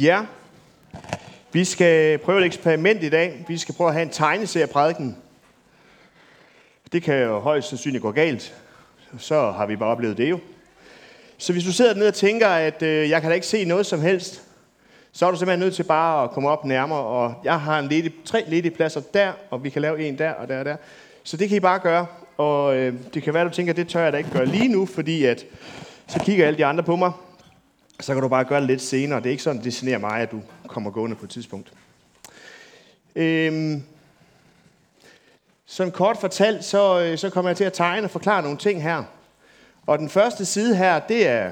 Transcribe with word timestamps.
Ja, 0.00 0.24
vi 1.52 1.64
skal 1.64 2.18
prøve 2.18 2.40
et 2.40 2.46
eksperiment 2.46 3.02
i 3.02 3.08
dag. 3.08 3.44
Vi 3.48 3.58
skal 3.58 3.74
prøve 3.74 3.88
at 3.88 3.94
have 3.94 4.02
en 4.02 4.10
tegneserieprædiken. 4.10 5.16
Det 6.92 7.02
kan 7.02 7.22
jo 7.22 7.38
højst 7.38 7.68
sandsynligt 7.68 8.02
gå 8.02 8.10
galt. 8.10 8.54
Så 9.18 9.50
har 9.50 9.66
vi 9.66 9.76
bare 9.76 9.88
oplevet 9.88 10.16
det 10.16 10.30
jo. 10.30 10.38
Så 11.38 11.52
hvis 11.52 11.64
du 11.64 11.72
sidder 11.72 11.92
dernede 11.92 12.08
og 12.08 12.14
tænker, 12.14 12.48
at 12.48 12.82
øh, 12.82 13.10
jeg 13.10 13.20
kan 13.20 13.30
da 13.30 13.34
ikke 13.34 13.46
se 13.46 13.64
noget 13.64 13.86
som 13.86 14.00
helst, 14.00 14.42
så 15.12 15.26
er 15.26 15.30
du 15.30 15.36
simpelthen 15.36 15.60
nødt 15.60 15.74
til 15.74 15.82
bare 15.82 16.24
at 16.24 16.30
komme 16.30 16.48
op 16.48 16.64
nærmere. 16.64 16.98
Og 16.98 17.34
jeg 17.44 17.60
har 17.60 17.78
en 17.78 17.88
ledig, 17.88 18.12
tre 18.24 18.44
ledige 18.48 18.74
pladser 18.74 19.00
der, 19.14 19.32
og 19.50 19.64
vi 19.64 19.70
kan 19.70 19.82
lave 19.82 20.08
en 20.08 20.18
der 20.18 20.30
og 20.30 20.48
der 20.48 20.58
og 20.58 20.64
der. 20.64 20.76
Så 21.22 21.36
det 21.36 21.48
kan 21.48 21.56
I 21.56 21.60
bare 21.60 21.78
gøre. 21.78 22.06
Og 22.36 22.76
øh, 22.76 22.94
det 23.14 23.22
kan 23.22 23.34
være, 23.34 23.42
at 23.42 23.50
du 23.50 23.54
tænker, 23.54 23.72
at 23.72 23.76
det 23.76 23.88
tør 23.88 24.02
jeg 24.02 24.12
da 24.12 24.18
ikke 24.18 24.30
gøre 24.30 24.46
lige 24.46 24.68
nu, 24.68 24.86
fordi 24.86 25.24
at, 25.24 25.44
så 26.08 26.18
kigger 26.18 26.46
alle 26.46 26.58
de 26.58 26.66
andre 26.66 26.82
på 26.82 26.96
mig. 26.96 27.12
Så 28.00 28.14
kan 28.14 28.22
du 28.22 28.28
bare 28.28 28.44
gøre 28.44 28.60
det 28.60 28.66
lidt 28.66 28.82
senere. 28.82 29.18
Det 29.18 29.26
er 29.26 29.30
ikke 29.30 29.42
sådan, 29.42 29.64
det 29.64 29.72
generer 29.72 29.98
mig, 29.98 30.20
at 30.20 30.30
du 30.30 30.42
kommer 30.66 30.90
gående 30.90 31.16
på 31.16 31.24
et 31.24 31.30
tidspunkt. 31.30 31.72
Øhm, 33.16 33.82
sådan 35.66 35.92
kort 35.92 36.16
fortalt, 36.16 36.64
så, 36.64 37.00
øh, 37.00 37.18
så 37.18 37.30
kommer 37.30 37.48
jeg 37.48 37.56
til 37.56 37.64
at 37.64 37.72
tegne 37.72 38.06
og 38.06 38.10
forklare 38.10 38.42
nogle 38.42 38.58
ting 38.58 38.82
her. 38.82 39.04
Og 39.86 39.98
den 39.98 40.08
første 40.08 40.44
side 40.44 40.76
her, 40.76 40.98
det 40.98 41.26
er, 41.26 41.50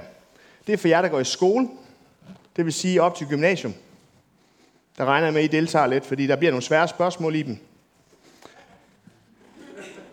det 0.66 0.72
er 0.72 0.76
for 0.76 0.88
jer, 0.88 1.02
der 1.02 1.08
går 1.08 1.20
i 1.20 1.24
skole. 1.24 1.68
Det 2.56 2.64
vil 2.64 2.72
sige 2.72 3.02
op 3.02 3.14
til 3.14 3.26
gymnasium. 3.26 3.74
Der 4.98 5.04
regner 5.04 5.26
jeg 5.26 5.34
med, 5.34 5.42
at 5.42 5.54
I 5.54 5.56
deltager 5.56 5.86
lidt, 5.86 6.06
fordi 6.06 6.26
der 6.26 6.36
bliver 6.36 6.50
nogle 6.50 6.62
svære 6.62 6.88
spørgsmål 6.88 7.34
i 7.34 7.42
dem. 7.42 7.58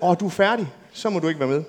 Og 0.02 0.20
du 0.20 0.26
er 0.26 0.30
færdig, 0.30 0.68
så 0.92 1.10
må 1.10 1.20
du 1.20 1.28
ikke 1.28 1.40
være 1.40 1.50
med. 1.50 1.64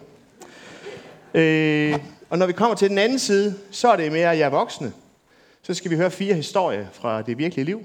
Øh, 1.35 1.99
og 2.31 2.39
når 2.39 2.47
vi 2.47 2.53
kommer 2.53 2.77
til 2.77 2.91
den 2.91 2.99
anden 2.99 3.19
side, 3.19 3.55
så 3.71 3.89
er 3.89 3.97
det 3.97 4.13
mere, 4.13 4.29
jer 4.29 4.49
voksne. 4.49 4.93
Så 5.63 5.75
skal 5.75 5.91
vi 5.91 5.97
høre 5.97 6.11
fire 6.11 6.35
historier 6.35 6.87
fra 6.93 7.23
det 7.23 7.39
virkelige 7.39 7.65
liv. 7.65 7.83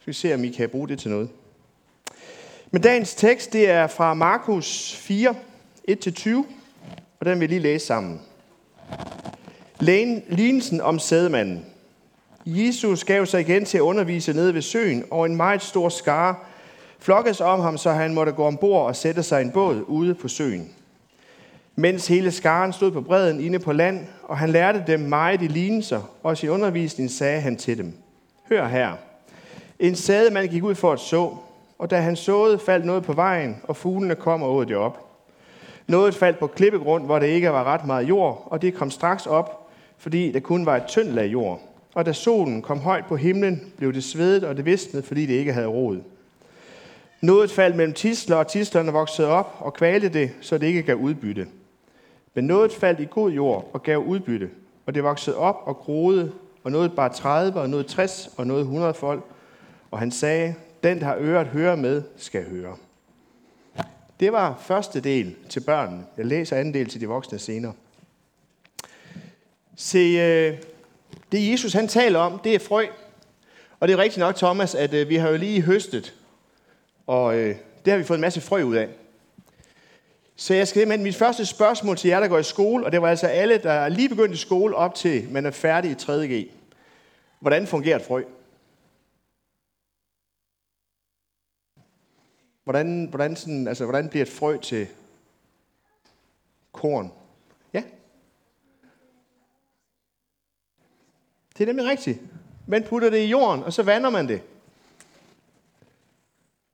Så 0.00 0.06
vi 0.06 0.12
se, 0.12 0.34
om 0.34 0.44
I 0.44 0.48
kan 0.48 0.68
bruge 0.68 0.88
det 0.88 0.98
til 0.98 1.10
noget. 1.10 1.28
Men 2.70 2.82
dagens 2.82 3.14
tekst, 3.14 3.52
det 3.52 3.70
er 3.70 3.86
fra 3.86 4.14
Markus 4.14 4.96
4, 4.96 5.34
1-20, 5.90 6.36
og 7.20 7.26
den 7.26 7.40
vil 7.40 7.40
jeg 7.40 7.48
lige 7.48 7.60
læse 7.60 7.86
sammen. 7.86 8.20
Lignelsen 9.80 10.80
om 10.80 10.98
sædemanden. 10.98 11.66
Jesus 12.46 13.04
gav 13.04 13.26
sig 13.26 13.40
igen 13.40 13.64
til 13.64 13.78
at 13.78 13.82
undervise 13.82 14.32
nede 14.32 14.54
ved 14.54 14.62
søen, 14.62 15.04
og 15.10 15.26
en 15.26 15.36
meget 15.36 15.62
stor 15.62 15.88
skare 15.88 16.34
flokkes 16.98 17.40
om 17.40 17.60
ham, 17.60 17.78
så 17.78 17.90
han 17.90 18.14
måtte 18.14 18.32
gå 18.32 18.44
ombord 18.44 18.86
og 18.86 18.96
sætte 18.96 19.22
sig 19.22 19.40
i 19.40 19.44
en 19.44 19.50
båd 19.50 19.84
ude 19.86 20.14
på 20.14 20.28
søen. 20.28 20.74
Mens 21.80 22.08
hele 22.08 22.30
skaren 22.30 22.72
stod 22.72 22.90
på 22.90 23.00
bredden 23.00 23.40
inde 23.40 23.58
på 23.58 23.72
land, 23.72 24.06
og 24.22 24.38
han 24.38 24.50
lærte 24.50 24.84
dem 24.86 25.00
meget 25.00 25.42
i 25.42 25.46
lignelser, 25.46 26.00
og 26.22 26.44
i 26.44 26.48
undervisningen 26.48 27.08
sagde 27.08 27.40
han 27.40 27.56
til 27.56 27.78
dem, 27.78 27.92
Hør 28.48 28.68
her, 28.68 28.92
en 29.78 29.94
sædemand 29.94 30.48
gik 30.48 30.62
ud 30.62 30.74
for 30.74 30.92
at 30.92 31.00
så, 31.00 31.36
og 31.78 31.90
da 31.90 32.00
han 32.00 32.16
såede, 32.16 32.58
faldt 32.58 32.86
noget 32.86 33.02
på 33.02 33.12
vejen, 33.12 33.56
og 33.62 33.76
fuglene 33.76 34.14
kom 34.14 34.42
og 34.42 34.54
åd 34.54 34.66
det 34.66 34.76
op. 34.76 35.06
Noget 35.86 36.14
faldt 36.14 36.38
på 36.38 36.46
klippegrund, 36.46 37.04
hvor 37.04 37.18
det 37.18 37.26
ikke 37.26 37.52
var 37.52 37.64
ret 37.64 37.86
meget 37.86 38.08
jord, 38.08 38.46
og 38.46 38.62
det 38.62 38.74
kom 38.74 38.90
straks 38.90 39.26
op, 39.26 39.68
fordi 39.98 40.32
der 40.32 40.40
kun 40.40 40.66
var 40.66 40.76
et 40.76 40.86
tyndt 40.86 41.14
lag 41.14 41.26
jord. 41.26 41.60
Og 41.94 42.06
da 42.06 42.12
solen 42.12 42.62
kom 42.62 42.78
højt 42.78 43.06
på 43.06 43.16
himlen, 43.16 43.72
blev 43.76 43.92
det 43.92 44.04
svedet, 44.04 44.44
og 44.44 44.56
det 44.56 44.64
visnede, 44.64 45.06
fordi 45.06 45.26
det 45.26 45.34
ikke 45.34 45.52
havde 45.52 45.66
rod. 45.66 45.98
Noget 47.20 47.50
faldt 47.50 47.76
mellem 47.76 47.94
tisler, 47.94 48.36
og 48.36 48.48
tislerne 48.48 48.92
voksede 48.92 49.28
op 49.28 49.56
og 49.58 49.74
kvalte 49.74 50.08
det, 50.08 50.30
så 50.40 50.58
det 50.58 50.66
ikke 50.66 50.82
gav 50.82 50.96
udbytte. 50.96 51.46
Men 52.34 52.44
noget 52.44 52.72
faldt 52.72 53.00
i 53.00 53.06
god 53.10 53.30
jord 53.30 53.70
og 53.72 53.82
gav 53.82 53.98
udbytte, 53.98 54.50
og 54.86 54.94
det 54.94 55.04
voksede 55.04 55.36
op 55.36 55.56
og 55.64 55.76
groede, 55.76 56.32
og 56.64 56.72
noget 56.72 56.92
bare 56.92 57.12
30, 57.12 57.60
og 57.60 57.70
noget 57.70 57.86
60, 57.86 58.30
og 58.36 58.46
noget 58.46 58.60
100 58.60 58.94
folk. 58.94 59.24
Og 59.90 59.98
han 59.98 60.10
sagde, 60.10 60.54
den, 60.82 61.00
der 61.00 61.04
har 61.04 61.16
øret 61.18 61.46
høre 61.46 61.76
med, 61.76 62.02
skal 62.16 62.50
høre. 62.50 62.76
Det 64.20 64.32
var 64.32 64.58
første 64.60 65.00
del 65.00 65.36
til 65.48 65.60
børnene. 65.60 66.04
Jeg 66.16 66.26
læser 66.26 66.56
anden 66.56 66.74
del 66.74 66.88
til 66.88 67.00
de 67.00 67.08
voksne 67.08 67.38
senere. 67.38 67.72
Se, 69.76 69.98
øh, 69.98 70.58
det 71.32 71.50
Jesus 71.50 71.72
han 71.72 71.88
taler 71.88 72.18
om, 72.18 72.38
det 72.44 72.54
er 72.54 72.58
frø. 72.58 72.86
Og 73.80 73.88
det 73.88 73.94
er 73.94 73.98
rigtigt 73.98 74.18
nok, 74.18 74.36
Thomas, 74.36 74.74
at 74.74 74.94
øh, 74.94 75.08
vi 75.08 75.16
har 75.16 75.28
jo 75.28 75.36
lige 75.36 75.62
høstet, 75.62 76.14
og 77.06 77.38
øh, 77.38 77.56
det 77.84 77.90
har 77.90 77.98
vi 77.98 78.04
fået 78.04 78.16
en 78.16 78.20
masse 78.20 78.40
frø 78.40 78.62
ud 78.62 78.76
af. 78.76 78.88
Så 80.40 80.54
jeg 80.54 80.68
skal 80.68 80.88
med 80.88 80.98
mit 80.98 81.16
første 81.16 81.46
spørgsmål 81.46 81.96
til 81.96 82.08
jer, 82.08 82.20
der 82.20 82.28
går 82.28 82.38
i 82.38 82.42
skole, 82.42 82.86
og 82.86 82.92
det 82.92 83.02
var 83.02 83.08
altså 83.08 83.26
alle, 83.26 83.58
der 83.58 83.72
er 83.72 83.88
lige 83.88 84.08
begyndt 84.08 84.34
i 84.34 84.38
skole 84.38 84.76
op 84.76 84.94
til, 84.94 85.32
man 85.32 85.46
er 85.46 85.50
færdig 85.50 85.90
i 85.90 85.94
3.G. 85.94 86.50
Hvordan 87.40 87.66
fungerer 87.66 87.96
et 87.96 88.02
frø? 88.02 88.24
Hvordan, 92.64 93.06
hvordan, 93.10 93.36
sådan, 93.36 93.68
altså, 93.68 93.84
hvordan 93.84 94.08
bliver 94.08 94.24
et 94.24 94.32
frø 94.32 94.56
til 94.56 94.86
korn? 96.72 97.12
Ja? 97.72 97.82
Det 101.58 101.60
er 101.60 101.66
nemlig 101.66 101.86
rigtigt. 101.86 102.18
Man 102.66 102.84
putter 102.84 103.10
det 103.10 103.18
i 103.18 103.30
jorden, 103.30 103.64
og 103.64 103.72
så 103.72 103.82
vander 103.82 104.10
man 104.10 104.28
det. 104.28 104.42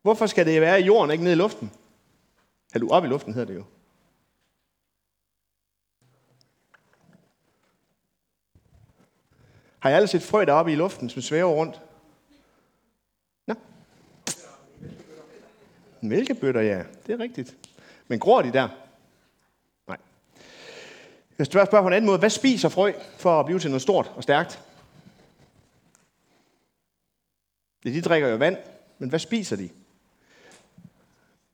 Hvorfor 0.02 0.26
skal 0.26 0.46
det 0.46 0.60
være 0.60 0.80
i 0.80 0.84
jorden, 0.84 1.10
ikke 1.10 1.24
ned 1.24 1.32
i 1.32 1.34
luften? 1.34 1.70
Hallo 2.74 2.88
op 2.88 3.04
i 3.04 3.06
luften 3.06 3.34
hedder 3.34 3.46
det 3.46 3.54
jo. 3.54 3.64
Har 9.78 9.90
jeg 9.90 9.96
alle 9.96 10.08
set 10.08 10.22
frø 10.22 10.44
deroppe 10.44 10.72
i 10.72 10.74
luften, 10.74 11.10
som 11.10 11.22
svæver 11.22 11.52
rundt? 11.52 11.80
Nå. 13.46 13.54
Mælkebøtter, 16.00 16.60
ja. 16.60 16.84
Det 17.06 17.12
er 17.12 17.18
rigtigt. 17.18 17.56
Men 18.08 18.18
gror 18.18 18.42
de 18.42 18.52
der? 18.52 18.68
Nej. 19.88 19.98
Jeg 21.38 21.46
skal 21.46 21.62
spørge 21.62 21.82
på 21.82 21.86
en 21.86 21.92
anden 21.92 22.06
måde. 22.06 22.18
Hvad 22.18 22.30
spiser 22.30 22.68
frø 22.68 22.92
for 23.18 23.40
at 23.40 23.46
blive 23.46 23.58
til 23.58 23.70
noget 23.70 23.82
stort 23.82 24.12
og 24.16 24.22
stærkt? 24.22 24.62
De 27.84 28.02
drikker 28.02 28.28
jo 28.28 28.36
vand, 28.36 28.56
men 28.98 29.08
hvad 29.08 29.18
spiser 29.18 29.56
de? 29.56 29.70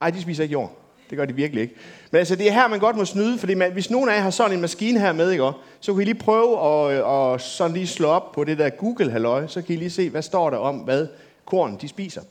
Nej, 0.00 0.10
de 0.10 0.22
spiser 0.22 0.42
ikke 0.42 0.52
jord. 0.52 0.89
Det 1.10 1.19
gør 1.19 1.25
de 1.25 1.34
virkelig 1.34 1.62
ikke. 1.62 1.75
Men 2.10 2.19
altså, 2.19 2.37
det 2.37 2.48
er 2.48 2.53
her, 2.53 2.69
man 2.69 2.78
godt 2.78 2.97
må 2.97 3.04
snyde, 3.04 3.38
fordi 3.38 3.54
man, 3.54 3.72
hvis 3.72 3.91
nogen 3.91 4.09
af 4.09 4.15
jer 4.15 4.21
har 4.21 4.31
sådan 4.31 4.53
en 4.53 4.60
maskine 4.60 5.00
her 5.00 5.12
med, 5.12 5.31
ikke, 5.31 5.53
så 5.81 5.93
kan 5.93 6.03
I 6.03 6.04
lige 6.04 6.15
prøve 6.15 6.60
at, 6.60 6.98
øh, 6.98 7.32
at 7.34 7.41
sådan 7.41 7.76
lige 7.76 7.87
slå 7.87 8.09
op 8.09 8.32
på 8.32 8.44
det 8.44 8.59
der 8.59 8.71
Google-halløj, 8.71 9.47
så 9.47 9.62
kan 9.62 9.75
I 9.75 9.78
lige 9.78 9.91
se, 9.91 10.10
hvad 10.10 10.22
står 10.22 10.50
der 10.50 10.56
om, 10.56 10.76
hvad 10.76 11.06
korn 11.44 11.78
de 11.81 11.88
spiser. 11.88 12.22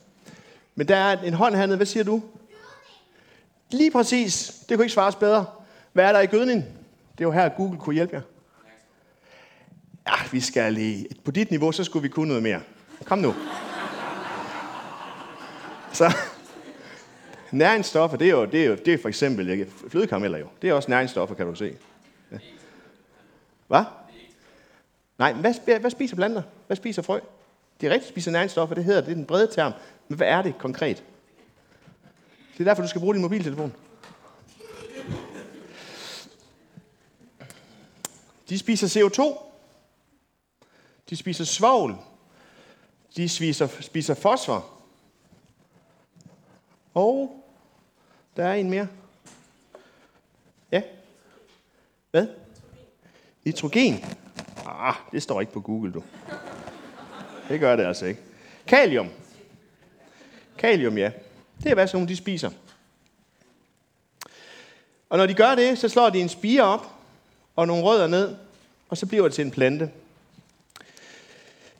Men 0.75 0.88
der 0.88 0.95
er 0.95 1.22
en 1.22 1.34
hånd 1.34 1.56
hernede. 1.56 1.78
Hvad 1.78 1.85
siger 1.85 2.03
du? 2.03 2.22
Lige 3.72 3.91
præcis. 3.91 4.56
Det 4.69 4.78
kunne 4.78 4.85
ikke 4.85 4.94
svares 4.94 5.16
bedre. 5.16 5.45
Hvad 5.94 6.06
er 6.06 6.12
der 6.12 6.19
i 6.19 6.25
gødning? 6.25 6.66
Det 7.18 7.23
er 7.23 7.28
jo 7.28 7.31
her, 7.31 7.50
Google 7.50 7.79
kunne 7.79 7.94
hjælpe 7.94 8.16
jer. 8.16 8.22
Ja, 10.07 10.13
vi 10.31 10.39
skal 10.39 10.73
lige... 10.73 11.06
På 11.25 11.31
dit 11.31 11.51
niveau, 11.51 11.72
så 11.72 11.84
skulle 11.84 12.03
vi 12.03 12.09
kunne 12.09 12.28
noget 12.28 12.44
mere. 12.44 12.59
Kom 13.06 13.19
nu. 13.19 13.35
Så, 15.94 16.13
næringsstoffer, 17.51 18.17
det 18.17 18.27
er 18.27 18.31
jo, 18.31 18.45
det 18.45 18.63
er 18.63 18.65
jo 18.65 18.75
det 18.75 18.93
er 18.93 18.97
for 18.97 19.09
eksempel 19.09 19.67
flødekarameller 19.89 20.37
jo. 20.37 20.47
Det 20.61 20.69
er 20.69 20.73
også 20.73 20.91
næringsstoffer, 20.91 21.35
kan 21.35 21.45
du 21.45 21.55
se. 21.55 21.75
Ja. 22.31 22.37
Hvad? 23.67 23.83
Nej, 25.17 25.33
hvad, 25.33 25.79
hvad 25.79 25.91
spiser 25.91 26.15
planter? 26.15 26.41
Hvad 26.67 26.77
spiser 26.77 27.01
frø? 27.01 27.19
De 27.81 27.89
rigtigt 27.89 28.09
spiser 28.09 28.31
næringsstoffer, 28.31 28.75
det 28.75 28.83
hedder, 28.83 29.01
det 29.01 29.11
er 29.11 29.15
den 29.15 29.25
brede 29.25 29.47
term. 29.51 29.73
Men 30.07 30.17
hvad 30.17 30.27
er 30.27 30.41
det 30.41 30.57
konkret? 30.57 31.03
Det 32.53 32.59
er 32.59 32.63
derfor, 32.63 32.81
du 32.81 32.88
skal 32.88 33.01
bruge 33.01 33.13
din 33.13 33.21
mobiltelefon. 33.21 33.74
De 38.50 38.59
spiser 38.59 38.88
CO2. 38.88 39.44
De 41.09 41.15
spiser 41.15 41.44
svovl. 41.44 41.95
De 43.15 43.29
spiser, 43.29 43.68
spiser 43.81 44.13
fosfor. 44.13 44.65
Og 46.94 47.38
der 48.39 48.45
er 48.45 48.53
en 48.53 48.69
mere. 48.69 48.88
Ja. 50.71 50.81
Hvad? 52.12 52.27
Nitrogen. 53.44 54.06
Ah, 54.65 54.95
det 55.12 55.24
står 55.24 55.41
ikke 55.41 55.53
på 55.53 55.62
Google, 55.62 55.91
du. 55.94 56.03
Det 57.50 57.59
gør 57.59 57.75
det 57.75 57.86
altså 57.86 58.06
ikke. 58.06 58.21
Kalium. 58.68 59.09
Kalium, 60.57 60.97
ja. 60.97 61.12
Det 61.63 61.69
er, 61.69 61.74
hvad 61.74 61.88
sådan 61.88 62.07
de 62.07 62.15
spiser. 62.15 62.50
Og 65.09 65.18
når 65.18 65.25
de 65.25 65.33
gør 65.33 65.56
det, 65.56 65.77
så 65.77 65.89
slår 65.89 66.09
de 66.09 66.19
en 66.19 66.30
spire 66.30 66.63
op 66.63 66.88
og 67.56 67.68
nogle 67.68 67.83
rødder 67.83 68.07
ned, 68.07 68.36
og 68.89 68.97
så 68.97 69.06
bliver 69.06 69.24
det 69.24 69.33
til 69.33 69.45
en 69.45 69.51
plante. 69.51 69.91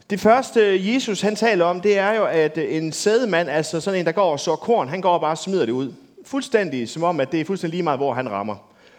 Det 0.10 0.20
første, 0.20 0.94
Jesus 0.94 1.22
han 1.22 1.36
taler 1.36 1.66
om, 1.66 1.82
det 1.82 1.98
er 1.98 2.12
jo, 2.12 2.26
at 2.26 2.58
en 2.58 2.92
sædemand, 2.92 3.50
altså 3.50 3.82
sådan 3.82 4.00
en, 4.00 4.06
der 4.06 4.12
går 4.12 4.32
og 4.32 4.40
sår 4.40 4.56
korn, 4.56 4.90
han 4.90 5.02
går 5.02 5.14
og 5.14 5.22
bare 5.22 5.36
smider 5.36 5.66
det 5.66 5.74
ud. 5.74 5.94
Fuldstændig 6.30 6.90
som 6.90 7.04
om, 7.04 7.20
at 7.20 7.32
det 7.32 7.42
er 7.42 7.46
fuldstændig 7.46 7.76
lige 7.76 7.84
meget, 7.84 8.00
hvor 8.00 8.14
han 8.14 8.32
rammer. 8.32 8.56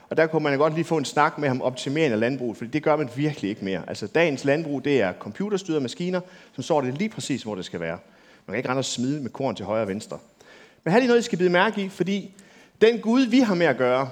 Og 0.08 0.16
der 0.16 0.26
kunne 0.26 0.42
man 0.42 0.58
godt 0.58 0.74
lige 0.74 0.84
få 0.84 0.96
en 0.96 1.04
snak 1.04 1.38
med 1.38 1.48
ham 1.48 1.60
om 1.60 1.62
optimering 1.62 2.12
af 2.12 2.20
landbruget, 2.20 2.56
for 2.56 2.64
det 2.64 2.82
gør 2.82 2.96
man 2.96 3.08
virkelig 3.16 3.50
ikke 3.50 3.64
mere. 3.64 3.82
Altså 3.86 4.06
dagens 4.06 4.44
landbrug, 4.44 4.84
det 4.84 5.00
er 5.00 5.12
computerstyrede 5.12 5.80
maskiner, 5.80 6.20
som 6.52 6.62
så 6.62 6.80
det 6.80 6.98
lige 6.98 7.08
præcis, 7.08 7.42
hvor 7.42 7.54
det 7.54 7.64
skal 7.64 7.80
være. 7.80 7.98
Man 8.46 8.52
kan 8.52 8.56
ikke 8.56 8.68
rende 8.68 8.80
og 8.80 8.84
smide 8.84 9.22
med 9.22 9.30
korn 9.30 9.56
til 9.56 9.64
højre 9.64 9.82
og 9.82 9.88
venstre. 9.88 10.18
Men 10.84 10.92
her 10.92 11.00
er 11.00 11.06
noget, 11.06 11.20
I 11.20 11.22
skal 11.22 11.38
bide 11.38 11.50
mærke 11.50 11.82
i, 11.82 11.88
fordi 11.88 12.34
den 12.80 13.00
Gud, 13.00 13.22
vi 13.22 13.40
har 13.40 13.54
med 13.54 13.66
at 13.66 13.76
gøre, 13.76 14.10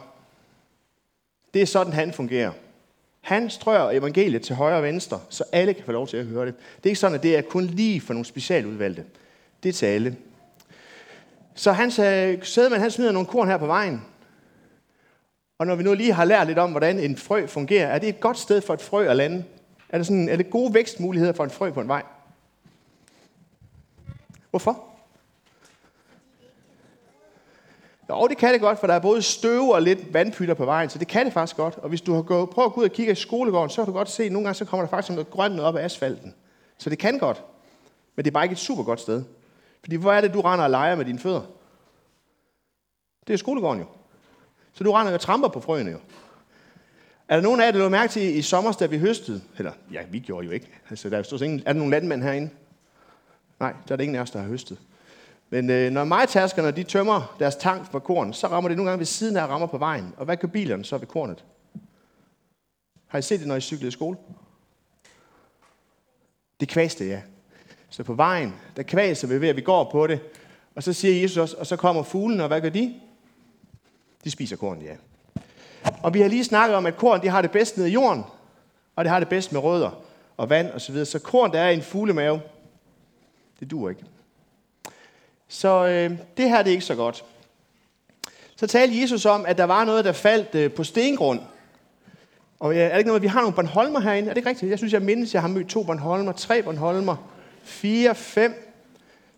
det 1.55 1.62
er 1.62 1.67
sådan, 1.67 1.93
han 1.93 2.12
fungerer. 2.12 2.53
Han 3.21 3.50
strører 3.50 3.91
evangeliet 3.99 4.43
til 4.43 4.55
højre 4.56 4.76
og 4.76 4.82
venstre, 4.82 5.21
så 5.29 5.44
alle 5.53 5.75
kan 5.75 5.85
få 5.85 5.93
lov 5.93 6.09
til 6.09 6.17
at 6.17 6.26
høre 6.26 6.47
det. 6.47 6.55
Det 6.56 6.87
er 6.87 6.91
ikke 6.91 7.00
sådan, 7.00 7.14
at 7.14 7.23
det 7.23 7.37
er 7.37 7.43
kun 7.43 7.64
lige 7.64 8.00
for 8.00 8.14
nogle 8.14 8.25
specialudvalgte. 8.25 9.05
Det 9.62 9.69
er 9.69 9.73
til 9.73 9.87
alle. 9.87 10.17
Så 11.59 11.73
han 11.73 11.91
sagde, 11.91 12.45
Sædemand, 12.45 12.81
han 12.81 12.91
smider 12.91 13.13
nogle 13.13 13.29
korn 13.29 13.49
her 13.49 13.57
på 13.57 13.67
vejen. 13.67 14.03
Og 15.59 15.67
når 15.67 15.75
vi 15.75 15.83
nu 15.83 15.95
lige 15.95 16.13
har 16.13 16.25
lært 16.25 16.47
lidt 16.47 16.59
om, 16.59 16.71
hvordan 16.71 16.99
en 16.99 17.17
frø 17.17 17.47
fungerer, 17.47 17.87
er 17.87 17.99
det 17.99 18.09
et 18.09 18.21
godt 18.21 18.39
sted 18.39 18.61
for 18.61 18.75
et 18.75 18.83
frø 18.83 19.09
at 19.09 19.17
lande? 19.17 19.45
Er 19.89 19.99
det, 19.99 20.07
sådan, 20.07 20.29
er 20.29 20.37
det 20.37 20.51
gode 20.51 20.75
vækstmuligheder 20.75 21.33
for 21.33 21.45
en 21.45 21.51
frø 21.51 21.71
på 21.71 21.81
en 21.81 21.89
vej? 21.89 22.03
Hvorfor? 24.51 24.85
Jo, 28.09 28.27
det 28.27 28.39
kan 28.39 28.53
det 28.53 28.61
godt, 28.61 28.79
for 28.79 28.87
der 28.87 28.95
er 28.95 28.99
både 28.99 29.23
støv 29.23 29.69
og 29.69 29.83
lidt 29.83 30.15
vandpytter 30.15 30.55
på 30.55 30.65
vejen, 30.65 30.91
så 30.91 30.99
det 30.99 31.09
kan 31.09 31.25
det 31.25 31.33
faktisk 31.33 31.57
godt. 31.57 31.77
Og 31.77 31.89
hvis 31.89 32.01
du 32.01 32.15
har 32.15 32.23
gået, 32.23 32.51
prøvet 32.51 32.69
at 32.69 32.73
gå 32.73 32.81
ud 32.81 32.85
og 32.85 32.93
kigge 32.93 33.13
i 33.13 33.15
skolegården, 33.15 33.71
så 33.71 33.77
kan 33.77 33.93
du 33.93 33.99
godt 33.99 34.11
se, 34.11 34.25
at 34.25 34.33
nogle 34.33 34.47
gange 34.47 34.55
så 34.55 34.65
kommer 34.65 34.87
der 34.87 34.91
faktisk 34.91 35.11
noget 35.11 35.31
grønt 35.31 35.61
op 35.61 35.77
af 35.77 35.85
asfalten. 35.85 36.35
Så 36.79 36.91
det 36.91 36.99
kan 36.99 37.19
godt. 37.19 37.45
Men 38.17 38.25
det 38.25 38.31
er 38.31 38.35
bare 38.35 38.45
ikke 38.45 38.53
et 38.53 38.59
super 38.59 38.83
godt 38.83 39.01
sted. 39.01 39.25
Fordi 39.81 39.97
hvor 39.97 40.13
er 40.13 40.21
det, 40.21 40.35
du 40.35 40.41
render 40.41 40.65
og 40.65 40.71
leger 40.71 40.97
med 40.97 41.05
dine 41.05 41.19
fødder? 41.19 41.43
Det 43.27 43.33
er 43.33 43.39
skolegården 43.39 43.81
jo. 43.81 43.87
Så 44.73 44.85
du 44.85 44.93
render 44.93 45.13
og 45.13 45.21
tramper 45.21 45.49
på 45.49 45.61
frøene 45.61 45.91
jo. 45.91 45.99
Er 47.29 47.37
der 47.37 47.43
nogen 47.43 47.61
af 47.61 47.65
jer, 47.65 47.73
der 47.73 47.79
lå 47.79 47.89
mærke 47.89 48.13
til 48.13 48.37
i 48.37 48.43
sommer, 48.43 48.73
da 48.73 48.87
vi 48.87 48.99
høstede? 48.99 49.43
Eller, 49.59 49.73
ja, 49.93 50.03
vi 50.11 50.19
gjorde 50.19 50.47
jo 50.47 50.53
ikke. 50.53 50.69
Altså, 50.91 51.11
der 51.11 51.19
er, 51.19 51.43
ingen, 51.43 51.63
er 51.67 51.73
der 51.73 51.79
nogen 51.79 51.91
landmænd 51.91 52.23
herinde? 52.23 52.51
Nej, 53.61 53.75
der 53.89 53.93
er 53.93 53.97
der 53.97 54.03
ingen 54.03 54.17
af 54.17 54.23
os, 54.23 54.31
der 54.31 54.39
har 54.39 54.49
høstet. 54.49 54.79
Men 55.51 55.71
øh, 55.71 55.91
når 55.91 56.05
majtaskerne 56.05 56.71
de 56.71 56.83
tømmer 56.83 57.37
deres 57.39 57.57
tank 57.57 57.91
for 57.91 57.99
korn, 57.99 58.33
så 58.33 58.47
rammer 58.47 58.69
det 58.69 58.77
nogle 58.77 58.91
gange 58.91 58.99
ved 58.99 59.07
siden 59.07 59.37
af 59.37 59.47
rammer 59.47 59.67
på 59.67 59.79
vejen. 59.79 60.15
Og 60.17 60.25
hvad 60.25 60.37
gør 60.37 60.49
bilerne 60.49 60.85
så 60.85 60.99
ved 60.99 61.07
kornet? 61.07 61.45
Har 63.07 63.19
I 63.19 63.23
set 63.23 63.41
det, 63.41 63.49
når 63.49 63.57
I 63.57 63.61
cyklede 63.61 63.89
i 63.89 63.91
skole? 63.91 64.17
Det 66.61 66.69
kvaste, 66.69 67.07
ja. 67.07 67.23
Så 67.90 68.05
på 68.05 68.14
vejen, 68.14 68.55
der 68.76 68.82
kvaser 68.82 69.29
vi 69.29 69.40
ved, 69.40 69.49
at 69.49 69.56
vi 69.56 69.61
går 69.61 69.90
på 69.93 70.06
det. 70.06 70.20
Og 70.75 70.82
så 70.82 70.93
siger 70.93 71.23
Jesus 71.23 71.37
også, 71.37 71.56
og 71.56 71.67
så 71.67 71.76
kommer 71.76 72.02
fuglen, 72.02 72.40
og 72.40 72.49
hvad 72.49 72.61
gør 72.61 72.69
de? 72.69 72.94
De 74.25 74.31
spiser 74.31 74.56
korn, 74.56 74.82
ja. 74.82 74.94
Og 76.02 76.14
vi 76.14 76.20
har 76.20 76.29
lige 76.29 76.44
snakket 76.44 76.76
om, 76.76 76.87
at 76.87 76.96
korn 76.96 77.23
de 77.23 77.29
har 77.29 77.43
det 77.43 77.50
bedst 77.50 77.76
nede 77.76 77.88
i 77.88 77.93
jorden, 77.93 78.25
og 78.96 79.05
det 79.05 79.11
har 79.11 79.19
det 79.19 79.29
bedst 79.29 79.52
med 79.52 79.61
rødder 79.61 79.90
og 80.37 80.50
vand 80.50 80.70
osv. 80.70 80.79
Så, 80.79 80.93
videre. 80.93 81.06
så 81.06 81.19
korn, 81.19 81.52
der 81.52 81.61
er 81.61 81.70
i 81.70 81.75
en 81.75 81.82
fuglemave, 81.82 82.40
det 83.61 83.70
duer 83.70 83.90
ikke. 83.90 84.05
Så 85.49 85.87
øh, 85.87 86.19
det 86.37 86.49
her 86.49 86.62
det 86.62 86.70
er 86.70 86.73
ikke 86.73 86.85
så 86.85 86.94
godt. 86.94 87.25
Så 88.56 88.67
talte 88.67 89.00
Jesus 89.00 89.26
om, 89.26 89.46
at 89.46 89.58
der 89.58 89.64
var 89.64 89.85
noget, 89.85 90.05
der 90.05 90.12
faldt 90.12 90.55
øh, 90.55 90.73
på 90.73 90.85
stengrund. 90.85 91.40
Og 92.61 92.73
øh, 92.73 92.79
er 92.79 92.88
det 92.88 92.99
ikke 92.99 93.08
noget, 93.08 93.23
vi 93.23 93.26
har 93.26 93.40
nogle 93.40 93.55
Bornholmer 93.55 94.00
herinde? 94.00 94.31
Er 94.31 94.35
det 94.35 94.38
ikke 94.38 94.49
rigtigt? 94.49 94.70
Jeg 94.70 94.79
synes, 94.79 94.93
jeg 94.93 95.02
mindes, 95.02 95.35
jeg 95.35 95.43
har 95.43 95.49
mødt 95.49 95.69
to 95.69 95.82
Bornholmer, 95.82 96.32
tre 96.32 96.62
Bornholmer, 96.62 97.17
fire, 97.69 98.15
fem, 98.15 98.75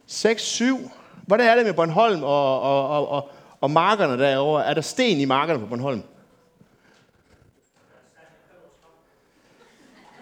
seks, 0.07 0.43
syv. 0.43 0.91
Hvordan 1.27 1.49
er 1.49 1.55
det 1.55 1.67
med 1.67 1.75
Bornholm 1.75 2.23
og, 2.23 2.61
og, 2.61 2.89
og, 2.89 3.09
og, 3.09 3.31
og 3.61 3.71
markerne 3.71 4.23
derovre? 4.23 4.67
Er 4.67 4.75
der 4.75 4.81
sten 4.81 5.19
i 5.19 5.25
markerne 5.25 5.61
på 5.61 5.67
Bornholm? 5.67 6.03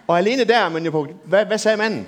Og 0.07 0.17
alene 0.17 0.43
der, 0.43 0.69
men 0.69 0.85
jo 0.85 0.91
på, 0.91 1.07
hvad, 1.23 1.45
hvad 1.45 1.57
sagde 1.57 1.77
manden? 1.77 2.07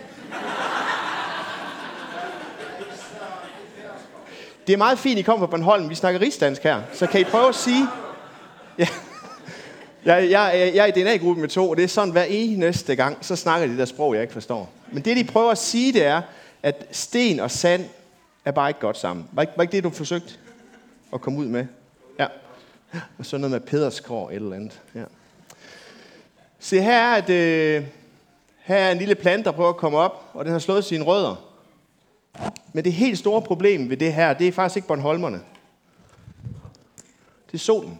Det 4.68 4.74
er 4.74 4.78
meget 4.78 5.00
fint, 5.00 5.20
I 5.20 5.22
kommer 5.22 5.48
fra 5.48 5.52
Bornholm. 5.52 5.90
Vi 5.90 5.96
snakker 5.96 6.22
rigsdansk 6.22 6.64
her. 6.64 6.82
Så 6.94 7.08
kan 7.08 7.22
I 7.22 7.24
prøve 7.24 7.48
at 7.48 7.56
sige... 7.56 7.88
Ja. 8.78 8.88
Jeg, 10.06 10.32
jeg, 10.32 10.72
jeg 10.76 10.90
er 10.90 10.96
i 10.96 11.02
DNA-gruppen 11.02 11.42
med 11.42 11.50
to, 11.50 11.70
og 11.70 11.78
det 11.78 11.84
er 11.84 11.88
sådan, 11.88 12.12
hver 12.12 12.24
eneste 12.24 12.96
gang, 12.96 13.18
så 13.22 13.36
snakker 13.36 13.68
de 13.68 13.78
der 13.78 13.86
sprog, 13.86 14.14
jeg 14.14 14.22
ikke 14.22 14.34
forstår. 14.34 14.70
Men 14.92 15.06
det, 15.06 15.18
de 15.18 15.24
prøver 15.24 15.52
at 15.52 15.58
sige, 15.58 15.94
det 15.94 16.06
er, 16.06 16.22
at 16.64 16.88
sten 16.92 17.40
og 17.40 17.52
sand 17.52 17.86
er 18.46 18.52
bare 18.52 18.70
ikke 18.70 18.80
godt 18.80 18.98
sammen. 18.98 19.30
Var 19.32 19.42
ikke, 19.42 19.54
var 19.56 19.64
ikke 19.64 19.72
det, 19.72 19.84
du 19.84 19.90
forsøgte 19.90 20.34
at 21.14 21.22
komme 21.22 21.40
ud 21.40 21.46
med? 21.46 21.66
Ja. 22.20 22.28
Og 23.18 23.26
så 23.26 23.38
noget 23.38 23.52
med 23.52 23.60
pederskår 23.60 24.30
eller 24.30 24.56
andet. 24.56 24.82
Ja. 24.96 25.04
Se, 26.60 26.82
her 26.82 26.98
er, 26.98 27.16
at, 27.16 27.30
øh, 27.30 27.84
her 28.58 28.76
er 28.76 28.92
en 28.92 28.98
lille 28.98 29.16
plante, 29.16 29.44
der 29.44 29.52
prøver 29.52 29.70
at 29.70 29.78
komme 29.78 29.98
op, 29.98 30.30
og 30.34 30.46
den 30.46 30.52
har 30.52 30.60
slået 30.60 30.86
sine 30.86 31.04
rødder. 31.04 31.36
Men 32.74 32.84
det 32.84 32.94
helt 32.94 33.18
store 33.18 33.42
problem 33.42 33.90
ved 33.90 33.98
det 33.98 34.14
her, 34.14 34.34
det 34.34 34.48
er 34.48 34.52
faktisk 34.52 34.76
ikke 34.76 34.88
Bornholmerne. 34.88 35.42
Det 37.48 37.54
er 37.54 37.58
solen. 37.58 38.00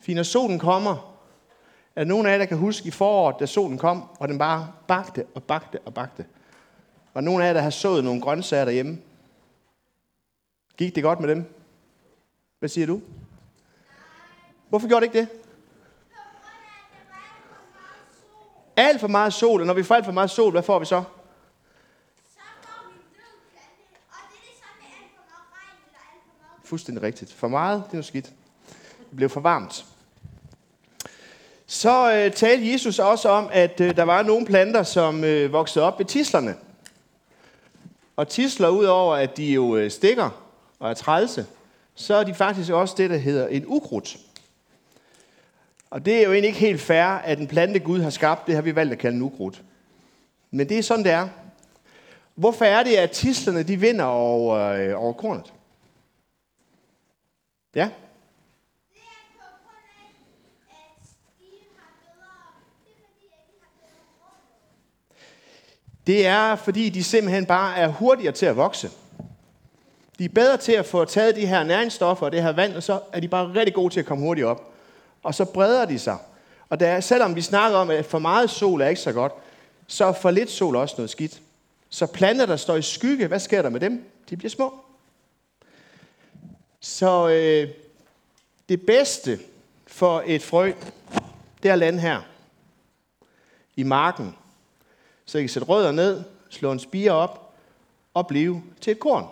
Fordi 0.00 0.14
når 0.14 0.22
solen 0.22 0.58
kommer, 0.58 1.13
er 1.96 2.04
der 2.04 2.08
nogen 2.08 2.26
af 2.26 2.30
jer, 2.30 2.38
der 2.38 2.44
kan 2.44 2.58
huske 2.58 2.88
i 2.88 2.90
foråret, 2.90 3.36
da 3.40 3.46
solen 3.46 3.78
kom, 3.78 4.04
og 4.18 4.28
den 4.28 4.38
bare 4.38 4.72
bagte 4.88 5.26
og 5.34 5.42
bagte 5.42 5.78
og 5.84 5.94
bagte. 5.94 6.26
Og 7.14 7.24
nogen 7.24 7.42
af 7.42 7.46
jer, 7.46 7.52
der 7.52 7.60
har 7.60 7.70
sået 7.70 8.04
nogle 8.04 8.20
grøntsager 8.20 8.64
derhjemme. 8.64 8.98
Gik 10.76 10.94
det 10.94 11.02
godt 11.02 11.20
med 11.20 11.28
dem? 11.28 11.44
Hvad 12.58 12.68
siger 12.68 12.86
du? 12.86 13.00
Hvorfor 14.68 14.88
gjorde 14.88 15.06
det 15.06 15.14
ikke 15.14 15.20
det? 15.20 15.38
Alt 18.76 19.00
for 19.00 19.08
meget 19.08 19.32
sol, 19.32 19.60
og 19.60 19.66
når 19.66 19.74
vi 19.74 19.82
får 19.82 19.94
alt 19.94 20.04
for 20.04 20.12
meget 20.12 20.30
sol, 20.30 20.50
hvad 20.50 20.62
får 20.62 20.78
vi 20.78 20.84
så? 20.84 21.04
Fuldstændig 26.64 27.02
rigtigt. 27.02 27.32
For 27.32 27.48
meget, 27.48 27.82
det 27.82 27.88
er 27.88 27.94
noget 27.94 28.04
skidt. 28.04 28.32
Det 29.10 29.16
blev 29.16 29.28
for 29.28 29.40
varmt. 29.40 29.93
Så 31.74 32.12
øh, 32.12 32.32
talte 32.32 32.72
Jesus 32.72 32.98
også 32.98 33.28
om, 33.28 33.48
at 33.52 33.80
øh, 33.80 33.96
der 33.96 34.02
var 34.02 34.22
nogle 34.22 34.46
planter, 34.46 34.82
som 34.82 35.24
øh, 35.24 35.52
voksede 35.52 35.84
op 35.84 35.98
ved 35.98 36.06
tislerne. 36.06 36.56
Og 38.16 38.28
tisler, 38.28 38.68
udover 38.68 39.16
at 39.16 39.36
de 39.36 39.52
jo 39.52 39.76
øh, 39.76 39.90
stikker 39.90 40.42
og 40.78 40.90
er 40.90 40.94
trælse, 40.94 41.46
så 41.94 42.14
er 42.14 42.24
de 42.24 42.34
faktisk 42.34 42.70
også 42.70 42.94
det, 42.98 43.10
der 43.10 43.16
hedder 43.16 43.48
en 43.48 43.64
ukrudt. 43.66 44.16
Og 45.90 46.04
det 46.04 46.14
er 46.14 46.22
jo 46.22 46.32
egentlig 46.32 46.48
ikke 46.48 46.60
helt 46.60 46.80
fair, 46.80 47.04
at 47.04 47.38
en 47.38 47.46
plante 47.46 47.78
Gud 47.78 48.00
har 48.00 48.10
skabt, 48.10 48.46
det 48.46 48.54
har 48.54 48.62
vi 48.62 48.74
valgt 48.74 48.92
at 48.92 48.98
kalde 48.98 49.16
en 49.16 49.22
ukrudt. 49.22 49.62
Men 50.50 50.68
det 50.68 50.78
er 50.78 50.82
sådan, 50.82 51.04
det 51.04 51.12
er. 51.12 51.28
Hvorfor 52.34 52.64
er 52.64 52.82
det, 52.82 52.96
at 52.96 53.10
tislerne 53.10 53.62
de 53.62 53.80
vinder 53.80 54.04
over, 54.04 54.56
øh, 54.58 55.02
over 55.02 55.12
kornet? 55.12 55.52
Ja? 57.74 57.88
Det 66.06 66.26
er, 66.26 66.56
fordi 66.56 66.88
de 66.88 67.04
simpelthen 67.04 67.46
bare 67.46 67.76
er 67.76 67.88
hurtigere 67.88 68.32
til 68.32 68.46
at 68.46 68.56
vokse. 68.56 68.90
De 70.18 70.24
er 70.24 70.28
bedre 70.28 70.56
til 70.56 70.72
at 70.72 70.86
få 70.86 71.04
taget 71.04 71.36
de 71.36 71.46
her 71.46 71.64
næringsstoffer 71.64 72.26
og 72.26 72.32
det 72.32 72.42
her 72.42 72.52
vand, 72.52 72.74
og 72.74 72.82
så 72.82 73.00
er 73.12 73.20
de 73.20 73.28
bare 73.28 73.54
rigtig 73.54 73.74
gode 73.74 73.94
til 73.94 74.00
at 74.00 74.06
komme 74.06 74.24
hurtigt 74.24 74.46
op. 74.46 74.72
Og 75.22 75.34
så 75.34 75.44
breder 75.44 75.84
de 75.84 75.98
sig. 75.98 76.18
Og 76.68 76.80
der, 76.80 77.00
selvom 77.00 77.36
vi 77.36 77.40
snakker 77.40 77.78
om, 77.78 77.90
at 77.90 78.04
for 78.04 78.18
meget 78.18 78.50
sol 78.50 78.80
er 78.80 78.88
ikke 78.88 79.00
så 79.00 79.12
godt, 79.12 79.32
så 79.86 80.04
er 80.04 80.12
for 80.12 80.30
lidt 80.30 80.50
sol 80.50 80.76
også 80.76 80.94
noget 80.98 81.10
skidt. 81.10 81.40
Så 81.90 82.06
planter, 82.06 82.46
der 82.46 82.56
står 82.56 82.76
i 82.76 82.82
skygge, 82.82 83.26
hvad 83.26 83.40
sker 83.40 83.62
der 83.62 83.68
med 83.68 83.80
dem? 83.80 84.04
De 84.30 84.36
bliver 84.36 84.50
små. 84.50 84.74
Så 86.80 87.28
øh, 87.28 87.68
det 88.68 88.86
bedste 88.86 89.38
for 89.86 90.22
et 90.26 90.42
frø, 90.42 90.72
det 91.62 91.68
er 91.68 91.72
at 91.72 91.78
lande 91.78 92.00
her 92.00 92.20
i 93.76 93.82
marken. 93.82 94.36
Så 95.24 95.38
I 95.38 95.42
kan 95.42 95.48
sætte 95.48 95.68
rødder 95.68 95.92
ned, 95.92 96.24
slå 96.50 96.72
en 96.72 96.80
spire 96.80 97.12
op 97.12 97.54
og 98.14 98.26
blive 98.26 98.62
til 98.80 98.90
et 98.90 99.00
korn. 99.00 99.28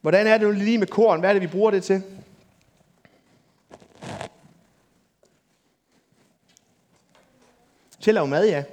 Hvordan 0.00 0.26
er 0.26 0.38
det 0.38 0.46
nu 0.46 0.52
lige 0.52 0.78
med 0.78 0.86
korn? 0.86 1.20
Hvad 1.20 1.30
er 1.30 1.32
det, 1.32 1.42
vi 1.42 1.46
bruger 1.46 1.70
det 1.70 1.84
til? 1.84 2.02
Til 8.00 8.10
at 8.10 8.14
lave 8.14 8.28
mad, 8.28 8.48
ja. 8.48 8.64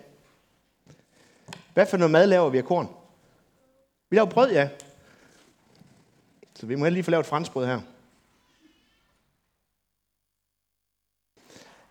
Hvad 1.74 1.86
for 1.86 1.98
noget 1.98 2.12
mad 2.12 2.28
laver 2.28 2.50
vi 2.50 2.58
af 2.58 2.66
korn? 2.66 2.88
Vi 4.10 4.16
laver 4.16 4.30
brød, 4.30 4.52
ja. 4.52 4.70
Så 6.56 6.66
vi 6.66 6.76
må 6.76 6.90
lige 6.90 7.04
få 7.04 7.12
lavet 7.12 7.26
franskbrød 7.26 7.66
her. 7.66 7.82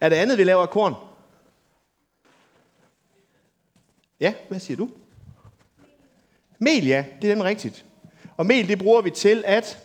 Er 0.01 0.09
det 0.09 0.17
andet, 0.17 0.39
vi 0.39 0.45
laver 0.45 0.63
af 0.63 0.71
korn? 0.71 1.10
Ja, 4.21 4.35
hvad 4.49 4.61
siger 4.61 4.77
du? 4.77 4.91
Mel, 6.59 6.87
ja, 6.87 7.05
det 7.23 7.31
er 7.31 7.35
den 7.35 7.45
rigtigt. 7.45 7.85
Og 8.37 8.47
mel, 8.47 8.69
det 8.69 8.79
bruger 8.79 9.03
vi 9.03 9.11
til 9.11 9.43
at... 9.47 9.79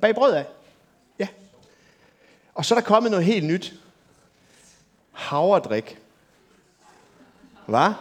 Bag 0.00 0.14
brød 0.14 0.34
af. 0.34 0.46
Ja. 1.18 1.28
Og 2.54 2.64
så 2.64 2.74
er 2.74 2.78
der 2.78 2.86
kommet 2.86 3.10
noget 3.10 3.26
helt 3.26 3.46
nyt. 3.46 3.74
Havredrik. 5.12 5.98
Hvad? 7.66 7.92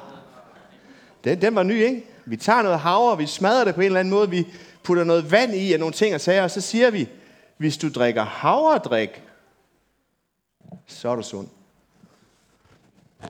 Den, 1.24 1.42
den 1.42 1.56
var 1.56 1.64
ny, 1.64 1.84
ikke? 1.84 2.08
Vi 2.26 2.38
tager 2.38 2.62
noget 2.62 2.80
havre, 2.80 3.18
vi 3.18 3.28
smadrer 3.28 3.66
det 3.66 3.76
på 3.76 3.82
en 3.82 3.86
eller 3.86 4.00
anden 4.00 4.14
måde, 4.14 4.30
vi 4.30 4.48
putter 4.84 5.04
noget 5.04 5.32
vand 5.32 5.56
i 5.56 5.74
og 5.74 5.80
nogle 5.80 5.94
ting 5.94 6.16
og 6.16 6.22
sager, 6.22 6.44
og 6.44 6.52
så 6.52 6.62
siger 6.62 6.92
vi, 6.92 7.10
hvis 7.58 7.78
du 7.78 7.90
drikker 7.90 8.24
havredrik, 8.24 9.24
så 10.88 11.10
er 11.10 11.16
du 11.16 11.22
sund. 11.22 11.48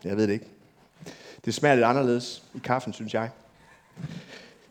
Jeg 0.04 0.18
ved 0.18 0.28
det 0.28 0.34
ikke. 0.34 0.46
Det 1.46 1.54
smager 1.54 1.76
lidt 1.76 1.86
anderledes 1.86 2.44
i 2.56 2.60
kaffen, 2.64 2.94
synes 2.94 3.14
jeg. 3.14 3.30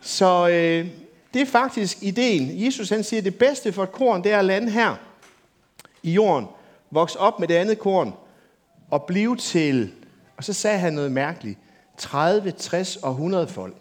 Så 0.00 0.48
øh, 0.48 0.86
det 1.34 1.42
er 1.42 1.46
faktisk 1.46 2.02
ideen. 2.02 2.64
Jesus 2.64 2.88
han 2.88 3.04
siger, 3.04 3.20
at 3.20 3.24
det 3.24 3.38
bedste 3.38 3.72
for 3.72 3.82
et 3.82 3.92
korn, 3.92 4.24
det 4.24 4.32
er 4.32 4.38
at 4.38 4.44
lande 4.44 4.70
her 4.70 4.96
i 6.02 6.12
jorden, 6.12 6.46
vokse 6.90 7.18
op 7.18 7.40
med 7.40 7.48
det 7.48 7.54
andet 7.54 7.78
korn, 7.78 8.14
og 8.90 9.04
blive 9.04 9.36
til, 9.36 9.92
og 10.36 10.44
så 10.44 10.52
sagde 10.52 10.78
han 10.78 10.92
noget 10.92 11.12
mærkeligt, 11.12 11.58
30, 11.96 12.50
60 12.50 12.96
og 12.96 13.10
100 13.10 13.48
folk. 13.48 13.74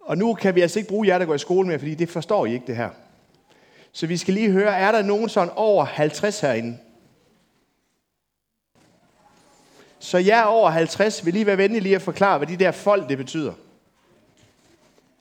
Og 0.00 0.18
nu 0.18 0.34
kan 0.34 0.54
vi 0.54 0.60
altså 0.60 0.78
ikke 0.78 0.88
bruge 0.88 1.06
jer, 1.08 1.18
der 1.18 1.26
går 1.26 1.34
i 1.34 1.38
skole 1.38 1.68
mere, 1.68 1.78
fordi 1.78 1.94
det 1.94 2.08
forstår 2.08 2.46
I 2.46 2.52
ikke 2.52 2.66
det 2.66 2.76
her. 2.76 2.90
Så 3.92 4.06
vi 4.06 4.16
skal 4.16 4.34
lige 4.34 4.50
høre, 4.50 4.76
er 4.76 4.92
der 4.92 5.02
nogen 5.02 5.28
sådan 5.28 5.52
over 5.56 5.84
50 5.84 6.40
herinde? 6.40 6.78
Så 10.00 10.18
jeg 10.18 10.44
over 10.46 10.70
50 10.70 11.24
vil 11.24 11.34
lige 11.34 11.46
være 11.46 11.58
venlig 11.58 11.82
lige 11.82 11.94
at 11.94 12.02
forklare, 12.02 12.38
hvad 12.38 12.48
de 12.48 12.56
der 12.56 12.72
folk 12.72 13.08
det 13.08 13.18
betyder. 13.18 13.52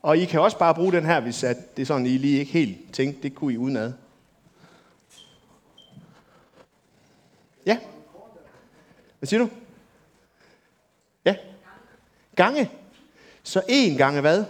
Og 0.01 0.17
I 0.17 0.25
kan 0.25 0.41
også 0.41 0.57
bare 0.57 0.75
bruge 0.75 0.91
den 0.91 1.05
her, 1.05 1.19
hvis 1.19 1.43
at 1.43 1.75
det 1.75 1.81
er 1.81 1.85
sådan, 1.85 2.05
I 2.05 2.17
lige 2.17 2.39
ikke 2.39 2.51
helt 2.51 2.93
tænkte, 2.93 3.23
det 3.23 3.35
kunne 3.35 3.53
I 3.53 3.57
udenad. 3.57 3.93
Ja? 7.65 7.79
Hvad 9.19 9.27
siger 9.27 9.39
du? 9.39 9.49
Ja? 11.25 11.35
Gange. 12.35 12.71
Så 13.43 13.61
en 13.67 13.97
gange 13.97 14.21
hvad? 14.21 14.45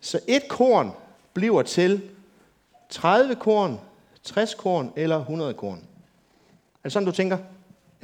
Så 0.00 0.20
et 0.28 0.48
korn 0.48 0.92
bliver 1.32 1.62
til 1.62 2.10
30 2.88 3.34
korn, 3.34 3.80
60 4.22 4.54
korn 4.54 4.92
eller 4.96 5.18
100 5.18 5.54
korn. 5.54 5.78
Er 5.78 6.82
det 6.82 6.92
sådan, 6.92 7.06
du 7.06 7.12
tænker? 7.12 7.38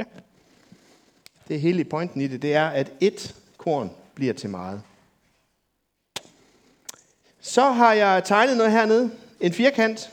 Ja. 0.00 0.04
Det 1.48 1.56
er 1.56 1.60
hele 1.60 1.84
pointen 1.84 2.20
i 2.20 2.26
det, 2.26 2.42
det 2.42 2.54
er, 2.54 2.68
at 2.68 2.92
et 3.00 3.34
korn 3.56 3.90
bliver 4.14 4.34
til 4.34 4.50
meget. 4.50 4.82
Så 7.40 7.70
har 7.70 7.92
jeg 7.92 8.24
tegnet 8.24 8.56
noget 8.56 8.72
hernede. 8.72 9.10
En 9.40 9.52
firkant. 9.52 10.10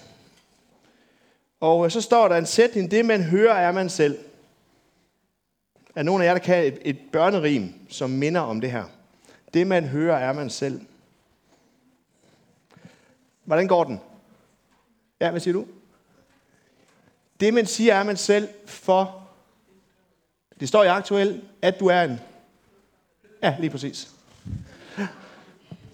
Og 1.59 1.85
øh, 1.85 1.91
så 1.91 2.01
står 2.01 2.27
der 2.27 2.37
en 2.37 2.45
sætning, 2.45 2.91
det 2.91 3.05
man 3.05 3.23
hører 3.23 3.53
er 3.53 3.71
man 3.71 3.89
selv. 3.89 4.17
Er 5.95 6.03
nogen 6.03 6.21
af 6.21 6.25
jer, 6.25 6.33
der 6.33 6.39
kan 6.39 6.65
et, 6.65 6.79
et 6.81 6.97
børnerim, 7.11 7.73
som 7.89 8.09
minder 8.09 8.41
om 8.41 8.61
det 8.61 8.71
her? 8.71 8.83
Det 9.53 9.67
man 9.67 9.83
hører 9.83 10.17
er 10.17 10.33
man 10.33 10.49
selv. 10.49 10.81
Hvordan 13.43 13.67
går 13.67 13.83
den? 13.83 13.99
Ja, 15.19 15.31
hvad 15.31 15.39
siger 15.39 15.53
du? 15.53 15.65
Det 17.39 17.53
man 17.53 17.65
siger 17.65 17.95
er 17.95 18.03
man 18.03 18.17
selv 18.17 18.49
for, 18.65 19.26
det 20.59 20.67
står 20.67 20.83
i 20.83 20.87
aktuel, 20.87 21.41
at 21.61 21.79
du 21.79 21.87
er 21.87 22.01
en. 22.01 22.19
Ja, 23.43 23.55
lige 23.59 23.69
præcis. 23.69 24.11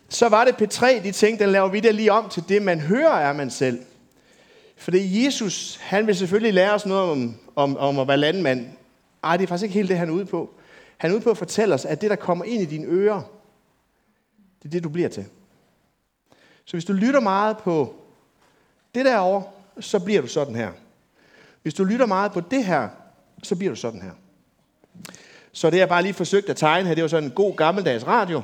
Så 0.09 0.29
var 0.29 0.45
det 0.45 0.51
P3, 0.61 1.03
de 1.03 1.11
tænkte, 1.11 1.43
den 1.43 1.51
laver 1.51 1.67
vi 1.67 1.79
det 1.79 1.95
lige 1.95 2.11
om 2.11 2.29
til 2.29 2.43
det, 2.49 2.61
man 2.61 2.79
hører 2.79 3.11
er 3.11 3.33
man 3.33 3.49
selv. 3.49 3.79
Fordi 4.77 5.25
Jesus, 5.25 5.79
han 5.81 6.07
vil 6.07 6.15
selvfølgelig 6.15 6.53
lære 6.53 6.73
os 6.73 6.85
noget 6.85 7.11
om, 7.11 7.35
om, 7.55 7.77
om 7.77 7.99
at 7.99 8.07
være 8.07 8.17
landmand. 8.17 8.67
Ej, 9.23 9.37
det 9.37 9.43
er 9.43 9.47
faktisk 9.47 9.63
ikke 9.63 9.73
helt 9.73 9.89
det, 9.89 9.97
han 9.97 10.09
er 10.09 10.13
ude 10.13 10.25
på. 10.25 10.49
Han 10.97 11.11
er 11.11 11.15
ude 11.15 11.23
på 11.23 11.29
at 11.29 11.37
fortælle 11.37 11.75
os, 11.75 11.85
at 11.85 12.01
det, 12.01 12.09
der 12.09 12.15
kommer 12.15 12.45
ind 12.45 12.61
i 12.61 12.65
dine 12.65 12.87
ører, 12.87 13.21
det 14.59 14.65
er 14.65 14.69
det, 14.69 14.83
du 14.83 14.89
bliver 14.89 15.09
til. 15.09 15.25
Så 16.65 16.71
hvis 16.71 16.85
du 16.85 16.93
lytter 16.93 17.19
meget 17.19 17.57
på 17.57 17.95
det 18.95 19.05
derovre, 19.05 19.43
så 19.79 19.99
bliver 19.99 20.21
du 20.21 20.27
sådan 20.27 20.55
her. 20.55 20.71
Hvis 21.61 21.73
du 21.73 21.83
lytter 21.83 22.05
meget 22.05 22.31
på 22.31 22.39
det 22.39 22.65
her, 22.65 22.89
så 23.43 23.55
bliver 23.55 23.71
du 23.71 23.75
sådan 23.75 24.01
her. 24.01 24.11
Så 25.53 25.69
det 25.69 25.77
jeg 25.77 25.89
bare 25.89 26.01
lige 26.01 26.13
forsøgt 26.13 26.49
at 26.49 26.57
tegne 26.57 26.87
her, 26.87 26.95
det 26.95 27.01
var 27.01 27.07
sådan 27.07 27.29
en 27.29 27.35
god 27.35 27.55
gammeldags 27.55 28.07
radio. 28.07 28.41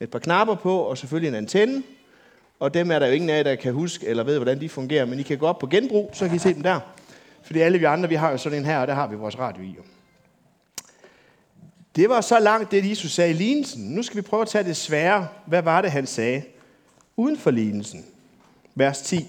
Et 0.00 0.10
par 0.10 0.18
knapper 0.18 0.54
på, 0.54 0.78
og 0.78 0.98
selvfølgelig 0.98 1.28
en 1.28 1.34
antenne. 1.34 1.82
Og 2.60 2.74
dem 2.74 2.90
er 2.90 2.98
der 2.98 3.06
jo 3.06 3.12
ingen 3.12 3.30
af 3.30 3.36
jer, 3.36 3.42
der 3.42 3.54
kan 3.54 3.72
huske 3.72 4.06
eller 4.06 4.24
ved, 4.24 4.36
hvordan 4.36 4.60
de 4.60 4.68
fungerer. 4.68 5.04
Men 5.04 5.18
I 5.18 5.22
kan 5.22 5.38
gå 5.38 5.46
op 5.46 5.58
på 5.58 5.66
genbrug, 5.66 6.10
så 6.12 6.26
kan 6.26 6.36
I 6.36 6.38
se 6.38 6.54
dem 6.54 6.62
der. 6.62 6.80
Fordi 7.42 7.60
alle 7.60 7.78
vi 7.78 7.84
andre, 7.84 8.08
vi 8.08 8.14
har 8.14 8.30
jo 8.30 8.36
sådan 8.36 8.58
en 8.58 8.64
her, 8.64 8.78
og 8.78 8.86
der 8.86 8.94
har 8.94 9.06
vi 9.06 9.16
vores 9.16 9.38
radio 9.38 9.62
i. 9.62 9.76
Det 11.96 12.08
var 12.08 12.20
så 12.20 12.38
langt 12.38 12.70
det, 12.70 12.90
Jesus 12.90 13.12
sagde 13.12 13.30
i 13.30 13.34
lignelsen. 13.34 13.84
Nu 13.84 14.02
skal 14.02 14.16
vi 14.16 14.22
prøve 14.22 14.42
at 14.42 14.48
tage 14.48 14.64
det 14.64 14.76
svære. 14.76 15.28
Hvad 15.46 15.62
var 15.62 15.82
det, 15.82 15.90
han 15.90 16.06
sagde? 16.06 16.42
uden 17.16 17.38
for 17.38 17.50
lignelsen. 17.50 18.04
Vers 18.74 19.02
10. 19.02 19.28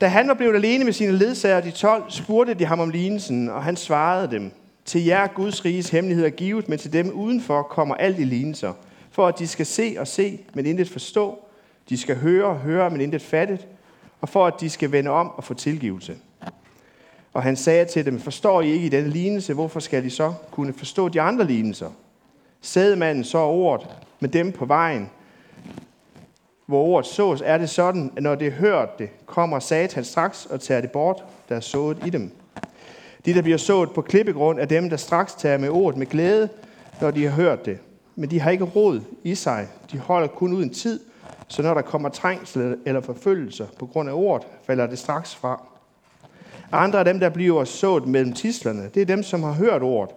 Da 0.00 0.08
han 0.08 0.28
var 0.28 0.34
blevet 0.34 0.54
alene 0.54 0.84
med 0.84 0.92
sine 0.92 1.12
ledsager, 1.12 1.60
de 1.60 1.70
12, 1.70 2.10
spurgte 2.10 2.54
de 2.54 2.64
ham 2.64 2.80
om 2.80 2.90
lignelsen, 2.90 3.48
og 3.48 3.64
han 3.64 3.76
svarede 3.76 4.30
dem, 4.30 4.52
til 4.84 5.04
jer 5.04 5.26
Guds 5.26 5.64
riges 5.64 5.90
hemmelighed 5.90 6.26
er 6.26 6.30
givet, 6.30 6.68
men 6.68 6.78
til 6.78 6.92
dem 6.92 7.10
udenfor 7.10 7.62
kommer 7.62 7.94
alt 7.94 8.18
i 8.18 8.24
lignelser, 8.24 8.72
for 9.10 9.26
at 9.26 9.38
de 9.38 9.46
skal 9.46 9.66
se 9.66 9.96
og 9.98 10.06
se, 10.06 10.40
men 10.54 10.66
intet 10.66 10.88
forstå, 10.88 11.38
de 11.88 11.98
skal 11.98 12.16
høre 12.16 12.44
og 12.44 12.56
høre, 12.56 12.90
men 12.90 13.00
intet 13.00 13.22
fattet, 13.22 13.66
og 14.20 14.28
for 14.28 14.46
at 14.46 14.54
de 14.60 14.70
skal 14.70 14.92
vende 14.92 15.10
om 15.10 15.30
og 15.30 15.44
få 15.44 15.54
tilgivelse. 15.54 16.16
Og 17.32 17.42
han 17.42 17.56
sagde 17.56 17.84
til 17.84 18.04
dem, 18.04 18.20
forstår 18.20 18.60
I 18.62 18.70
ikke 18.70 18.86
i 18.86 18.88
denne 18.88 19.10
lignelse, 19.10 19.54
hvorfor 19.54 19.80
skal 19.80 20.06
I 20.06 20.10
så 20.10 20.34
kunne 20.50 20.72
forstå 20.72 21.08
de 21.08 21.20
andre 21.20 21.46
lignelser? 21.46 21.90
Sædemanden 22.60 23.24
så 23.24 23.38
ordet 23.38 23.88
med 24.20 24.28
dem 24.28 24.52
på 24.52 24.64
vejen, 24.64 25.10
hvor 26.66 26.82
ordet 26.82 27.06
sås, 27.06 27.42
er 27.44 27.58
det 27.58 27.70
sådan, 27.70 28.12
at 28.16 28.22
når 28.22 28.34
det 28.34 28.52
hørt 28.52 28.98
det, 28.98 29.26
kommer 29.26 29.58
Satan 29.58 30.04
straks 30.04 30.46
og 30.46 30.60
tager 30.60 30.80
det 30.80 30.90
bort, 30.90 31.24
der 31.48 31.56
er 31.56 31.60
sået 31.60 32.06
i 32.06 32.10
dem. 32.10 32.32
De, 33.24 33.34
der 33.34 33.42
bliver 33.42 33.58
sået 33.58 33.90
på 33.90 34.02
klippegrund, 34.02 34.60
er 34.60 34.64
dem, 34.64 34.90
der 34.90 34.96
straks 34.96 35.34
tager 35.34 35.58
med 35.58 35.68
ordet 35.68 35.98
med 35.98 36.06
glæde, 36.06 36.48
når 37.00 37.10
de 37.10 37.24
har 37.24 37.30
hørt 37.30 37.66
det. 37.66 37.78
Men 38.16 38.30
de 38.30 38.40
har 38.40 38.50
ikke 38.50 38.64
råd 38.64 39.00
i 39.24 39.34
sig. 39.34 39.68
De 39.92 39.98
holder 39.98 40.28
kun 40.28 40.52
ud 40.52 40.62
en 40.62 40.70
tid, 40.70 41.00
så 41.48 41.62
når 41.62 41.74
der 41.74 41.82
kommer 41.82 42.08
trængsel 42.08 42.76
eller 42.86 43.00
forfølgelser 43.00 43.66
på 43.78 43.86
grund 43.86 44.08
af 44.08 44.12
ordet, 44.14 44.46
falder 44.66 44.86
det 44.86 44.98
straks 44.98 45.34
fra. 45.34 45.62
Andre 46.72 46.98
af 46.98 47.04
dem, 47.04 47.20
der 47.20 47.28
bliver 47.28 47.64
sået 47.64 48.06
mellem 48.06 48.32
tislerne, 48.32 48.90
det 48.94 49.02
er 49.02 49.06
dem, 49.06 49.22
som 49.22 49.42
har 49.42 49.52
hørt 49.52 49.82
ordet. 49.82 50.14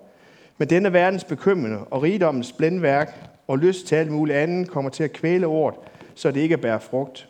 Men 0.58 0.70
denne 0.70 0.94
verdens 0.94 1.24
bekymrende 1.24 1.80
og 1.80 2.04
rigdommens 2.04 2.52
blændværk 2.52 3.30
og 3.48 3.58
lyst 3.58 3.88
til 3.88 3.96
alt 3.96 4.12
muligt 4.12 4.38
andet 4.38 4.70
kommer 4.70 4.90
til 4.92 5.04
at 5.04 5.14
kvæle 5.14 5.48
ordet, 5.48 5.80
så 6.16 6.32
det 6.32 6.42
ikke 6.42 6.58
bærer 6.58 6.80
frugt. 6.80 7.30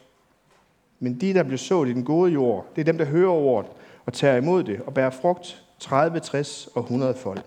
Men 0.99 1.21
de, 1.21 1.33
der 1.33 1.43
bliver 1.43 1.57
sået 1.57 1.89
i 1.89 1.93
den 1.93 2.03
gode 2.03 2.31
jord, 2.31 2.65
det 2.75 2.81
er 2.81 2.85
dem, 2.85 2.97
der 2.97 3.05
hører 3.05 3.31
ordet 3.31 3.71
og 4.05 4.13
tager 4.13 4.37
imod 4.37 4.63
det 4.63 4.79
og 4.85 4.93
bærer 4.93 5.09
frugt 5.09 5.62
30, 5.79 6.19
60 6.19 6.67
og 6.75 6.81
100 6.81 7.15
folk. 7.15 7.41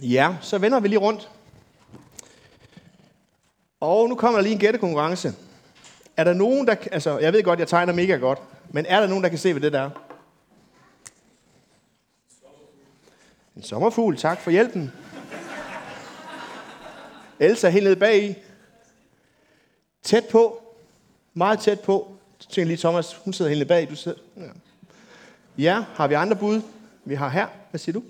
Ja, 0.00 0.36
så 0.40 0.58
vender 0.58 0.80
vi 0.80 0.88
lige 0.88 0.98
rundt. 0.98 1.30
Og 3.80 4.08
nu 4.08 4.14
kommer 4.14 4.38
der 4.38 4.42
lige 4.42 4.52
en 4.52 4.58
gættekonkurrence. 4.58 5.34
Er 6.16 6.24
der 6.24 6.32
nogen, 6.32 6.66
der... 6.66 6.74
Altså, 6.92 7.18
jeg 7.18 7.32
ved 7.32 7.42
godt, 7.42 7.58
jeg 7.58 7.68
tegner 7.68 7.92
mega 7.92 8.16
godt. 8.16 8.38
Men 8.70 8.86
er 8.86 9.00
der 9.00 9.06
nogen, 9.06 9.22
der 9.22 9.28
kan 9.28 9.38
se, 9.38 9.52
hvad 9.52 9.62
det 9.62 9.72
der 9.72 9.80
er? 9.80 9.90
En 13.56 13.62
sommerfugl, 13.62 14.16
tak 14.16 14.40
for 14.40 14.50
hjælpen. 14.50 14.92
Elsa 17.40 17.68
helt 17.68 17.84
nede 17.84 17.96
bag 17.96 18.24
i. 18.24 18.34
Tæt 20.02 20.24
på. 20.30 20.62
Meget 21.34 21.60
tæt 21.60 21.80
på. 21.80 22.12
Så 22.38 22.48
tænker 22.48 22.66
lige, 22.66 22.76
Thomas, 22.76 23.14
hun 23.14 23.32
sidder 23.32 23.50
helt 23.50 23.68
bag. 23.68 23.90
Du 23.90 23.96
sidder. 23.96 24.18
Ja 24.36 24.42
ja, 25.58 25.84
har 25.94 26.06
vi 26.06 26.14
andre 26.14 26.36
bud? 26.36 26.62
Vi 27.04 27.14
har 27.14 27.28
her. 27.28 27.46
Hvad 27.70 27.78
siger 27.78 27.92
du? 27.92 28.02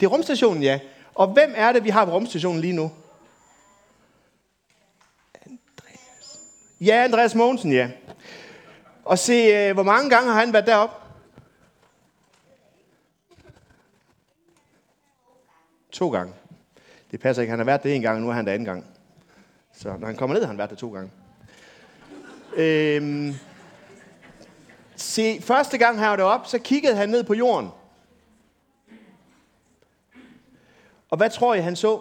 Det 0.00 0.06
er 0.06 0.10
rumstationen, 0.10 0.62
ja. 0.62 0.80
Og 1.14 1.26
hvem 1.26 1.52
er 1.56 1.72
det, 1.72 1.84
vi 1.84 1.90
har 1.90 2.04
på 2.04 2.10
rumstationen 2.10 2.60
lige 2.60 2.72
nu? 2.72 2.90
Andreas. 5.34 6.40
Ja, 6.80 7.04
Andreas 7.04 7.34
Mogensen, 7.34 7.72
ja. 7.72 7.90
Og 9.04 9.18
se, 9.18 9.32
øh, 9.32 9.74
hvor 9.74 9.82
mange 9.82 10.10
gange 10.10 10.32
har 10.32 10.40
han 10.40 10.52
været 10.52 10.66
deroppe? 10.66 10.96
To 15.92 16.10
gange. 16.10 16.34
Det 17.10 17.20
passer 17.20 17.42
ikke. 17.42 17.50
Han 17.50 17.58
har 17.58 17.64
været 17.64 17.82
det 17.82 17.94
en 17.94 18.02
gang, 18.02 18.16
og 18.16 18.22
nu 18.22 18.28
er 18.28 18.32
han 18.32 18.46
der 18.46 18.52
anden 18.52 18.66
gang. 18.66 18.84
Så 19.72 19.96
når 19.98 20.06
han 20.06 20.16
kommer 20.16 20.34
ned, 20.34 20.42
har 20.42 20.48
han 20.48 20.58
været 20.58 20.70
der 20.70 20.76
to 20.76 20.92
gange. 20.92 21.10
Øhm, 22.56 23.34
se, 25.16 25.40
første 25.40 25.78
gang 25.78 25.98
han 25.98 26.10
var 26.10 26.16
derop, 26.16 26.46
så 26.46 26.58
kiggede 26.58 26.96
han 26.96 27.08
ned 27.08 27.24
på 27.24 27.34
jorden. 27.34 27.70
Og 31.10 31.16
hvad 31.16 31.30
tror 31.30 31.54
I, 31.54 31.60
han 31.60 31.76
så? 31.76 32.00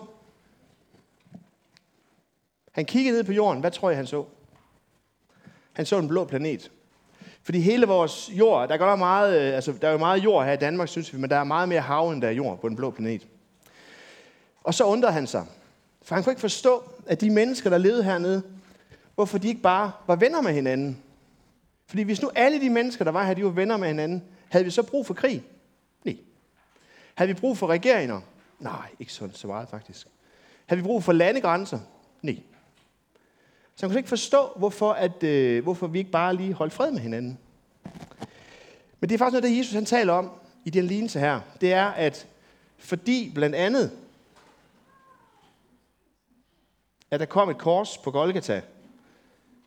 Han 2.72 2.86
kiggede 2.86 3.18
ned 3.18 3.24
på 3.24 3.32
jorden. 3.32 3.62
Hvad 3.62 3.72
tror 3.72 3.90
jeg, 3.90 3.98
han 3.98 4.08
så? 4.08 4.26
Han 5.74 5.86
så 5.86 5.98
en 5.98 6.08
blå 6.08 6.26
planet. 6.26 6.72
Fordi 7.44 7.60
hele 7.60 7.88
vores 7.88 8.30
jord, 8.34 8.68
der 8.68 8.78
går 8.78 8.96
meget, 8.96 9.42
øh, 9.42 9.56
altså 9.56 9.74
der 9.82 9.88
er 9.88 9.92
jo 9.92 9.98
meget 9.98 10.24
jord 10.24 10.46
her 10.46 10.54
i 10.54 10.58
Danmark, 10.58 10.88
synes 10.88 11.14
vi, 11.14 11.18
men 11.18 11.30
der 11.30 11.36
er 11.36 11.44
meget 11.44 11.70
mere 11.70 11.82
hav, 11.82 12.10
end 12.10 12.22
der 12.22 12.28
er 12.28 12.32
jord 12.32 12.62
på 12.62 12.70
den 12.70 12.76
blå 12.76 12.92
planet. 12.92 13.28
Og 14.64 14.74
så 14.74 14.84
undrede 14.84 15.14
han 15.14 15.28
sig. 15.28 15.46
For 16.02 16.16
han 16.16 16.24
kunne 16.24 16.32
ikke 16.32 16.42
forstå, 16.42 16.84
at 17.08 17.22
de 17.22 17.30
mennesker, 17.30 17.70
der 17.70 17.78
levede 17.78 18.04
hernede, 18.04 18.44
hvorfor 19.16 19.38
de 19.38 19.48
ikke 19.48 19.62
bare 19.62 19.92
var 20.08 20.16
venner 20.16 20.42
med 20.42 20.54
hinanden. 20.54 21.05
Fordi 21.88 22.04
hvis 22.04 22.22
nu 22.22 22.32
alle 22.36 22.62
de 22.62 22.70
mennesker, 22.70 23.04
der 23.04 23.12
var 23.12 23.24
her, 23.24 23.34
de 23.34 23.44
var 23.44 23.50
venner 23.50 23.78
med 23.78 23.88
hinanden, 23.88 24.24
havde 24.50 24.66
vi 24.66 24.72
så 24.72 24.84
brug 24.84 25.06
for 25.08 25.14
krig? 25.14 25.44
Nej. 26.04 26.18
Havde 27.16 27.28
vi 27.28 27.40
brug 27.40 27.58
for 27.58 27.68
regeringer? 27.68 28.22
Nej, 28.60 28.90
ikke 29.00 29.14
sådan 29.14 29.36
så 29.36 29.48
meget 29.48 29.70
faktisk. 29.70 30.08
Havde 30.66 30.82
vi 30.82 30.86
brug 30.86 31.04
for 31.04 31.14
landegrænser? 31.14 31.80
Nej. 32.22 32.38
Så 33.76 33.86
man 33.86 33.90
kunne 33.90 34.00
ikke 34.00 34.10
forstå, 34.10 34.50
hvorfor, 34.56 34.92
at, 34.92 35.24
øh, 35.24 35.64
hvorfor 35.64 35.88
vi 35.88 36.00
ikke 36.00 36.12
bare 36.12 36.36
lige 36.36 36.54
holdt 36.54 36.74
fred 36.74 36.92
med 36.92 37.00
hinanden. 37.00 37.40
Men 39.00 39.10
det 39.10 39.16
er 39.16 39.18
faktisk 39.18 39.42
noget, 39.42 39.44
det 39.44 39.58
Jesus 39.58 39.74
han 39.74 39.86
taler 39.86 40.14
om 40.14 40.32
i 40.66 40.70
den 40.70 40.86
lignelse 40.86 41.20
her. 41.20 41.42
Det 41.62 41.74
er, 41.74 41.86
at 41.86 42.28
fordi 42.78 43.32
blandt 43.36 43.56
andet, 43.56 43.92
at 47.12 47.20
der 47.20 47.26
kom 47.26 47.50
et 47.50 47.58
kors 47.58 47.98
på 47.98 48.12
Golgata, 48.12 48.62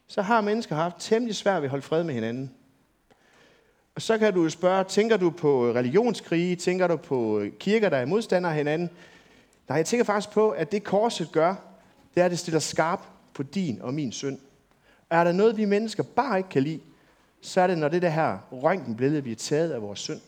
så 0.09 0.23
har 0.23 0.41
mennesker 0.41 0.75
haft 0.75 0.97
temmelig 0.99 1.37
svært 1.37 1.63
ved 1.63 1.67
at 1.67 1.71
holde 1.71 1.83
fred 1.83 2.05
med 2.05 2.15
hinanden. 2.15 2.51
Og 3.95 4.03
så 4.03 4.19
kan 4.19 4.35
du 4.35 4.43
jo 4.43 4.51
spørge, 4.51 4.85
tænker 4.85 5.17
du 5.17 5.31
på 5.31 5.69
øh, 5.69 5.75
religionskrige? 5.75 6.57
Tænker 6.57 6.87
du 6.87 6.97
på 6.97 7.39
øh, 7.39 7.53
kirker, 7.53 7.89
der 7.89 7.97
er 7.97 8.07
modstandere 8.07 8.53
af 8.53 8.57
hinanden? 8.57 8.91
Nej, 9.69 9.77
jeg 9.77 9.87
tænker 9.87 10.05
faktisk 10.05 10.35
på, 10.35 10.51
at 10.51 10.73
det 10.73 10.85
korset 10.85 11.33
gør, 11.33 11.55
det 12.15 12.21
er, 12.21 12.25
at 12.25 12.31
det 12.31 12.39
stiller 12.39 12.61
skarp 12.61 13.01
på 13.35 13.43
din 13.43 13.83
og 13.83 13.95
min 13.95 14.13
synd. 14.13 14.39
Er 15.11 15.25
der 15.25 15.33
noget, 15.33 15.57
vi 15.57 15.65
mennesker 15.65 16.03
bare 16.03 16.39
ikke 16.39 16.49
kan 16.49 16.63
lide, 16.63 16.81
så 17.41 17.61
er 17.61 17.67
det, 17.67 17.79
når 17.79 17.89
det 17.89 18.03
der 18.03 18.09
her 18.09 18.39
røntgenbillede 18.53 19.23
bliver 19.23 19.37
taget 19.37 19.73
af 19.73 19.83
vores 19.83 19.99
synd, 19.99 20.21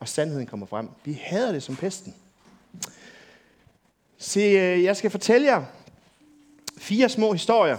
og 0.00 0.08
sandheden 0.08 0.46
kommer 0.46 0.66
frem. 0.66 0.88
Vi 1.04 1.20
hader 1.22 1.52
det 1.52 1.62
som 1.62 1.76
pesten. 1.76 2.14
Se, 4.18 4.40
øh, 4.40 4.84
jeg 4.84 4.96
skal 4.96 5.10
fortælle 5.10 5.46
jer 5.46 5.64
fire 6.78 7.08
små 7.08 7.32
historier. 7.32 7.78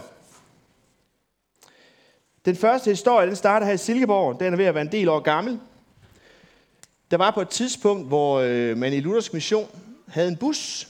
Den 2.45 2.55
første 2.55 2.89
historie, 2.89 3.27
den 3.27 3.35
starter 3.35 3.65
her 3.65 3.73
i 3.73 3.77
Silkeborg. 3.77 4.39
Den 4.39 4.53
er 4.53 4.57
ved 4.57 4.65
at 4.65 4.73
være 4.73 4.81
en 4.81 4.91
del 4.91 5.09
år 5.09 5.19
gammel. 5.19 5.59
Der 7.12 7.17
var 7.17 7.31
på 7.31 7.41
et 7.41 7.50
tidspunkt, 7.50 8.07
hvor 8.07 8.39
øh, 8.39 8.77
man 8.77 8.93
i 8.93 9.00
Luthersk 9.00 9.33
Mission 9.33 9.67
havde 10.07 10.27
en 10.27 10.38
bus. 10.38 10.88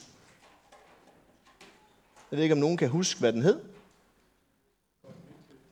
Jeg 2.31 2.37
ved 2.37 2.43
ikke, 2.43 2.53
om 2.53 2.59
nogen 2.59 2.77
kan 2.77 2.89
huske, 2.89 3.19
hvad 3.19 3.33
den 3.33 3.41
hed. 3.41 3.59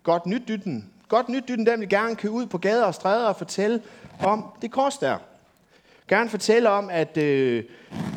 Godt 0.03 0.25
nyt 0.25 0.41
dytten. 0.47 0.91
Godt 1.07 1.29
nyt 1.29 1.43
dytten, 1.47 1.65
den 1.65 1.79
vil 1.79 1.89
gerne 1.89 2.15
køre 2.15 2.31
ud 2.31 2.45
på 2.45 2.57
gader 2.57 2.85
og 2.85 2.95
stræder 2.95 3.27
og 3.27 3.35
fortælle 3.35 3.81
om 4.19 4.45
det 4.61 4.71
kors 4.71 4.97
der. 4.97 5.17
Gerne 6.07 6.29
fortælle 6.29 6.69
om, 6.69 6.89
at 6.89 7.17
øh, 7.17 7.63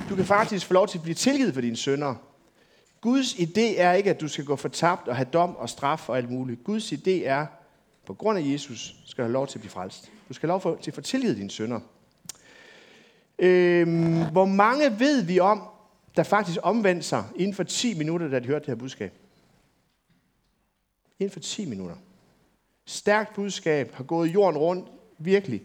du 0.08 0.16
kan 0.16 0.24
faktisk 0.24 0.66
få 0.66 0.74
lov 0.74 0.88
til 0.88 0.98
at 0.98 1.02
blive 1.02 1.14
tilgivet 1.14 1.54
for 1.54 1.60
dine 1.60 1.76
sønder. 1.76 2.14
Guds 3.04 3.34
idé 3.34 3.76
er 3.76 3.92
ikke, 3.92 4.10
at 4.10 4.20
du 4.20 4.28
skal 4.28 4.44
gå 4.44 4.56
fortabt 4.56 5.08
og 5.08 5.16
have 5.16 5.28
dom 5.32 5.56
og 5.56 5.68
straf 5.68 6.08
og 6.08 6.16
alt 6.16 6.30
muligt. 6.30 6.64
Guds 6.64 6.92
idé 6.92 7.10
er, 7.10 7.46
på 8.06 8.14
grund 8.14 8.38
af 8.38 8.42
Jesus, 8.42 8.96
skal 9.06 9.22
du 9.22 9.26
have 9.26 9.32
lov 9.32 9.46
til 9.46 9.58
at 9.58 9.60
blive 9.60 9.70
frelst. 9.70 10.12
Du 10.28 10.34
skal 10.34 10.48
have 10.48 10.60
lov 10.64 10.78
til 10.80 10.90
at 10.90 10.94
få 10.94 11.00
tilgivet 11.00 11.36
dine 11.36 11.50
sønder. 11.50 11.80
Øhm, 13.38 14.30
hvor 14.32 14.44
mange 14.44 14.98
ved 14.98 15.22
vi 15.22 15.40
om, 15.40 15.62
der 16.16 16.22
faktisk 16.22 16.58
omvendte 16.62 17.02
sig 17.02 17.24
inden 17.36 17.54
for 17.54 17.62
10 17.62 17.98
minutter, 17.98 18.28
da 18.28 18.38
de 18.38 18.46
hørte 18.46 18.60
det 18.60 18.68
her 18.68 18.74
budskab? 18.74 19.12
Inden 21.18 21.32
for 21.32 21.40
10 21.40 21.66
minutter. 21.66 21.96
Stærkt 22.84 23.34
budskab, 23.34 23.94
har 23.94 24.04
gået 24.04 24.34
jorden 24.34 24.58
rundt, 24.58 24.88
virkelig. 25.18 25.62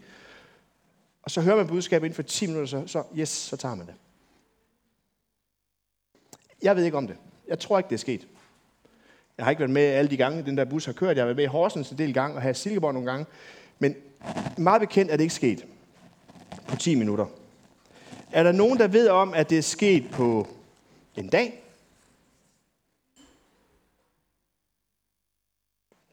Og 1.22 1.30
så 1.30 1.40
hører 1.40 1.56
man 1.56 1.66
budskabet 1.66 2.06
inden 2.06 2.16
for 2.16 2.22
10 2.22 2.46
minutter, 2.46 2.66
så, 2.66 2.86
så 2.86 3.04
yes, 3.18 3.28
så 3.28 3.56
tager 3.56 3.74
man 3.74 3.86
det. 3.86 3.94
Jeg 6.62 6.76
ved 6.76 6.84
ikke 6.84 6.96
om 6.96 7.06
det. 7.06 7.16
Jeg 7.50 7.58
tror 7.58 7.78
ikke, 7.78 7.88
det 7.88 7.94
er 7.94 7.98
sket. 7.98 8.26
Jeg 9.38 9.46
har 9.46 9.50
ikke 9.50 9.60
været 9.60 9.70
med 9.70 9.82
alle 9.82 10.10
de 10.10 10.16
gange, 10.16 10.44
den 10.44 10.56
der 10.56 10.64
bus 10.64 10.84
har 10.84 10.92
kørt. 10.92 11.16
Jeg 11.16 11.22
har 11.22 11.26
været 11.26 11.36
med 11.36 11.44
i 11.44 11.46
Horsens 11.46 11.90
en 11.90 11.98
del 11.98 12.14
gange, 12.14 12.36
og 12.36 12.42
her 12.42 12.50
i 12.50 12.54
Silkeborg 12.54 12.94
nogle 12.94 13.10
gange. 13.10 13.26
Men 13.78 13.94
meget 14.58 14.80
bekendt 14.80 15.12
er 15.12 15.16
det 15.16 15.24
ikke 15.24 15.34
sket 15.34 15.66
på 16.68 16.76
10 16.76 16.94
minutter. 16.94 17.26
Er 18.32 18.42
der 18.42 18.52
nogen, 18.52 18.78
der 18.78 18.88
ved 18.88 19.08
om, 19.08 19.34
at 19.34 19.50
det 19.50 19.58
er 19.58 19.62
sket 19.62 20.10
på 20.10 20.48
en 21.16 21.28
dag? 21.28 21.62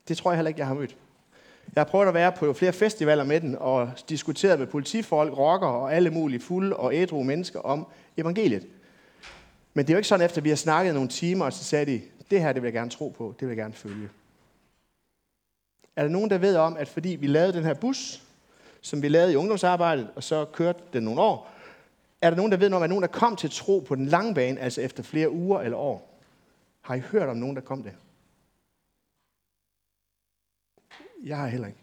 Det 0.07 0.17
tror 0.17 0.31
jeg 0.31 0.37
heller 0.37 0.47
ikke, 0.47 0.59
jeg 0.59 0.67
har 0.67 0.73
mødt. 0.73 0.95
Jeg 1.75 1.83
har 1.83 1.89
prøvet 1.91 2.07
at 2.07 2.13
være 2.13 2.31
på 2.31 2.53
flere 2.53 2.73
festivaler 2.73 3.23
med 3.23 3.41
den, 3.41 3.55
og 3.59 3.91
diskuteret 4.09 4.59
med 4.59 4.67
politifolk, 4.67 5.37
rockere 5.37 5.71
og 5.71 5.93
alle 5.93 6.09
mulige 6.09 6.39
fulde 6.39 6.75
og 6.75 6.95
ædru 6.95 7.23
mennesker 7.23 7.59
om 7.59 7.87
evangeliet. 8.17 8.67
Men 9.77 9.85
det 9.85 9.89
er 9.89 9.95
jo 9.95 9.97
ikke 9.97 10.07
sådan, 10.07 10.25
efter 10.25 10.41
vi 10.41 10.49
har 10.49 10.55
snakket 10.55 10.93
nogle 10.93 11.09
timer, 11.09 11.45
og 11.45 11.53
så 11.53 11.63
sagde 11.63 11.85
de, 11.85 12.01
det 12.31 12.41
her 12.41 12.53
det 12.53 12.61
vil 12.61 12.67
jeg 12.67 12.73
gerne 12.73 12.89
tro 12.89 13.09
på, 13.09 13.35
det 13.39 13.47
vil 13.47 13.55
jeg 13.55 13.63
gerne 13.63 13.73
følge. 13.73 14.09
Er 15.95 16.03
der 16.03 16.09
nogen, 16.09 16.29
der 16.29 16.37
ved 16.37 16.55
om, 16.55 16.77
at 16.77 16.87
fordi 16.87 17.09
vi 17.09 17.27
lavede 17.27 17.53
den 17.53 17.63
her 17.63 17.73
bus, 17.73 18.23
som 18.81 19.01
vi 19.01 19.07
lavede 19.07 19.33
i 19.33 19.35
ungdomsarbejdet, 19.35 20.09
og 20.15 20.23
så 20.23 20.45
kørte 20.45 20.79
den 20.93 21.03
nogle 21.03 21.21
år, 21.21 21.49
er 22.21 22.29
der 22.29 22.37
nogen, 22.37 22.51
der 22.51 22.57
ved 22.57 22.73
om, 22.73 22.83
at 22.83 22.89
nogen, 22.89 23.01
der 23.01 23.07
kom 23.07 23.35
til 23.35 23.49
tro 23.49 23.79
på 23.79 23.95
den 23.95 24.05
lange 24.05 24.33
bane, 24.33 24.59
altså 24.59 24.81
efter 24.81 25.03
flere 25.03 25.31
uger 25.31 25.61
eller 25.61 25.77
år? 25.77 26.19
Har 26.81 26.95
I 26.95 26.99
hørt 26.99 27.29
om 27.29 27.37
nogen, 27.37 27.55
der 27.55 27.61
kom 27.61 27.83
der? 27.83 27.91
Jeg 31.23 31.37
har 31.37 31.47
heller 31.47 31.67
ikke. 31.67 31.79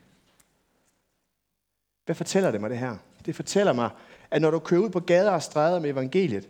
Hvad 2.05 2.15
fortæller 2.15 2.51
det 2.51 2.61
mig 2.61 2.71
det 2.71 2.79
her? 2.79 2.97
Det 3.27 3.37
fortæller 3.37 3.73
mig, 3.73 3.91
at 4.31 4.43
når 4.43 4.51
du 4.51 4.59
kører 4.59 4.81
ud 4.81 4.91
på 4.91 5.01
gader 5.01 5.31
og 5.31 5.43
stræder 5.43 5.81
med 5.81 5.91
evangeliet, 5.91 6.49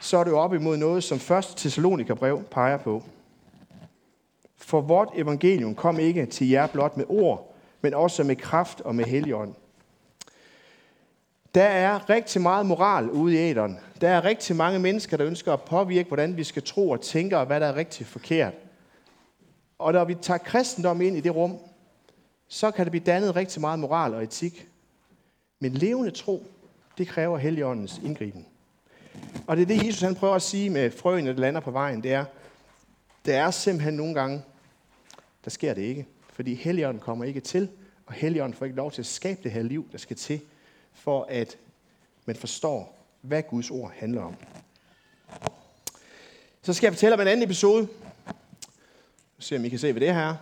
så 0.00 0.18
er 0.18 0.24
det 0.24 0.32
op 0.32 0.54
imod 0.54 0.76
noget, 0.76 1.04
som 1.04 1.36
1. 1.36 1.44
Thessalonikerbrev 1.56 2.42
peger 2.42 2.76
på. 2.76 3.02
For 4.56 4.80
vort 4.80 5.08
evangelium 5.14 5.74
kom 5.74 5.98
ikke 5.98 6.26
til 6.26 6.48
jer 6.48 6.66
blot 6.66 6.96
med 6.96 7.04
ord, 7.08 7.54
men 7.80 7.94
også 7.94 8.24
med 8.24 8.36
kraft 8.36 8.80
og 8.80 8.94
med 8.94 9.04
helligånd. 9.04 9.54
Der 11.54 11.64
er 11.64 12.10
rigtig 12.10 12.42
meget 12.42 12.66
moral 12.66 13.10
ude 13.10 13.34
i 13.34 13.36
æderen. 13.36 13.78
Der 14.00 14.08
er 14.08 14.24
rigtig 14.24 14.56
mange 14.56 14.78
mennesker, 14.78 15.16
der 15.16 15.26
ønsker 15.26 15.52
at 15.52 15.62
påvirke, 15.62 16.08
hvordan 16.08 16.36
vi 16.36 16.44
skal 16.44 16.62
tro 16.62 16.90
og 16.90 17.00
tænke, 17.00 17.38
og 17.38 17.46
hvad 17.46 17.60
der 17.60 17.66
er 17.66 17.76
rigtig 17.76 18.06
forkert. 18.06 18.54
Og 19.78 19.92
når 19.92 20.04
vi 20.04 20.14
tager 20.14 20.38
kristendom 20.38 21.00
ind 21.00 21.16
i 21.16 21.20
det 21.20 21.34
rum, 21.34 21.58
så 22.48 22.70
kan 22.70 22.84
det 22.84 22.90
blive 22.90 23.04
dannet 23.04 23.36
rigtig 23.36 23.60
meget 23.60 23.78
moral 23.78 24.14
og 24.14 24.22
etik. 24.22 24.68
Men 25.60 25.72
levende 25.72 26.10
tro, 26.10 26.46
det 26.98 27.08
kræver 27.08 27.38
Helligåndens 27.38 28.00
indgriben. 28.04 28.46
Og 29.46 29.56
det 29.56 29.62
er 29.62 29.66
det, 29.66 29.86
Jesus 29.86 30.00
han 30.00 30.14
prøver 30.14 30.34
at 30.34 30.42
sige 30.42 30.70
med 30.70 30.90
frøene, 30.90 31.30
der 31.30 31.40
lander 31.40 31.60
på 31.60 31.70
vejen. 31.70 32.02
Det 32.02 32.12
er, 32.12 32.24
der 33.26 33.36
er 33.36 33.50
simpelthen 33.50 33.94
nogle 33.94 34.14
gange, 34.14 34.42
der 35.44 35.50
sker 35.50 35.74
det 35.74 35.82
ikke. 35.82 36.06
Fordi 36.32 36.54
Helligånden 36.54 37.00
kommer 37.00 37.24
ikke 37.24 37.40
til, 37.40 37.68
og 38.06 38.12
Helligånden 38.14 38.58
får 38.58 38.64
ikke 38.64 38.76
lov 38.76 38.92
til 38.92 39.02
at 39.02 39.06
skabe 39.06 39.40
det 39.42 39.52
her 39.52 39.62
liv, 39.62 39.88
der 39.92 39.98
skal 39.98 40.16
til, 40.16 40.40
for 40.92 41.26
at 41.28 41.58
man 42.24 42.36
forstår, 42.36 42.96
hvad 43.20 43.42
Guds 43.42 43.70
ord 43.70 43.92
handler 43.96 44.22
om. 44.22 44.36
Så 46.62 46.72
skal 46.72 46.86
jeg 46.86 46.92
fortælle 46.92 47.14
om 47.14 47.20
en 47.20 47.26
anden 47.26 47.44
episode. 47.44 47.88
Se 49.38 49.56
om 49.56 49.64
I 49.64 49.68
kan 49.68 49.78
se, 49.78 49.92
hvad 49.92 50.00
det 50.00 50.14
her 50.14 50.36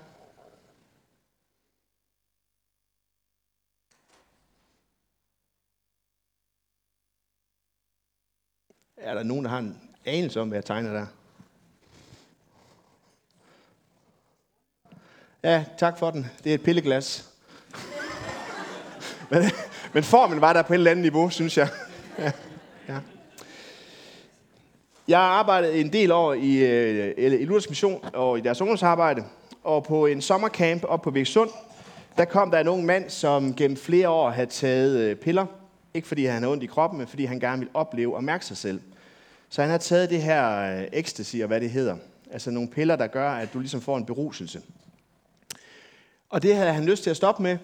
Er 9.05 9.14
der 9.14 9.14
nogen, 9.25 9.45
der 9.45 9.51
har 9.51 9.59
en 9.59 9.77
anelse 10.05 10.41
om, 10.41 10.49
hvad 10.49 10.57
jeg 10.57 10.65
tegner 10.65 10.93
der? 10.93 11.07
Ja, 15.43 15.65
tak 15.79 15.99
for 15.99 16.11
den. 16.11 16.27
Det 16.45 16.51
er 16.51 16.55
et 16.55 16.63
pilleglas. 16.63 17.31
men, 19.31 19.43
men 19.93 20.03
formen 20.03 20.41
var 20.41 20.53
der 20.53 20.63
på 20.63 20.73
et 20.73 20.79
eller 20.79 20.91
andet 20.91 21.03
niveau, 21.03 21.31
synes 21.31 21.59
jeg. 21.59 21.69
ja, 22.19 22.33
ja. 22.89 22.99
Jeg 25.09 25.19
har 25.19 25.25
arbejdet 25.25 25.81
en 25.81 25.93
del 25.93 26.13
år 26.13 26.35
i, 26.35 26.57
øh, 26.57 27.15
i 27.17 27.45
Luthers 27.45 27.69
Mission 27.69 28.05
og 28.15 28.39
i 28.39 28.41
deres 28.41 28.61
ungdomsarbejde. 28.61 29.25
Og 29.65 29.85
på 29.85 30.07
en 30.07 30.23
sommercamp 30.23 30.85
op 30.85 31.03
på 31.03 31.11
Viksund, 31.11 31.51
der 32.17 32.25
kom 32.25 32.51
der 32.51 32.61
en 32.61 32.69
ung 32.69 32.85
mand, 32.85 33.11
som 33.11 33.55
gennem 33.55 33.77
flere 33.77 34.09
år 34.09 34.31
havde 34.31 34.51
taget 34.51 34.99
øh, 34.99 35.17
piller. 35.17 35.47
Ikke 35.95 36.09
fordi 36.09 36.25
han 36.25 36.43
havde 36.43 36.53
ondt 36.53 36.63
i 36.63 36.67
kroppen, 36.67 36.99
men 36.99 37.09
fordi 37.09 37.25
han 37.25 37.41
gerne 37.41 37.59
ville 37.59 37.75
opleve 37.75 38.17
og 38.17 38.25
mærke 38.25 38.47
sig 38.47 38.57
selv. 38.57 38.81
Så 39.55 39.63
han 39.63 39.71
har 39.71 39.79
taget 39.79 40.11
det 40.11 40.23
her 40.23 40.59
øh, 40.81 40.89
ecstasy, 40.93 41.37
og 41.37 41.47
hvad 41.47 41.61
det 41.61 41.71
hedder. 41.71 41.97
Altså 42.31 42.51
nogle 42.51 42.71
piller, 42.71 42.97
der 42.97 43.07
gør, 43.07 43.31
at 43.31 43.53
du 43.53 43.59
ligesom 43.59 43.81
får 43.81 43.97
en 43.97 44.07
beruselse. 44.07 44.63
Og 46.31 46.43
det 46.43 46.57
havde 46.57 46.73
han 46.73 46.85
lyst 46.85 47.03
til 47.03 47.11
at 47.11 47.17
stoppe 47.17 47.43
med, 47.43 47.59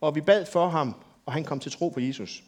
og 0.00 0.14
vi 0.14 0.20
bad 0.20 0.46
for 0.46 0.68
ham, 0.68 0.94
og 1.26 1.32
han 1.32 1.44
kom 1.44 1.60
til 1.60 1.72
tro 1.72 1.88
på 1.88 2.00
Jesus. 2.00 2.42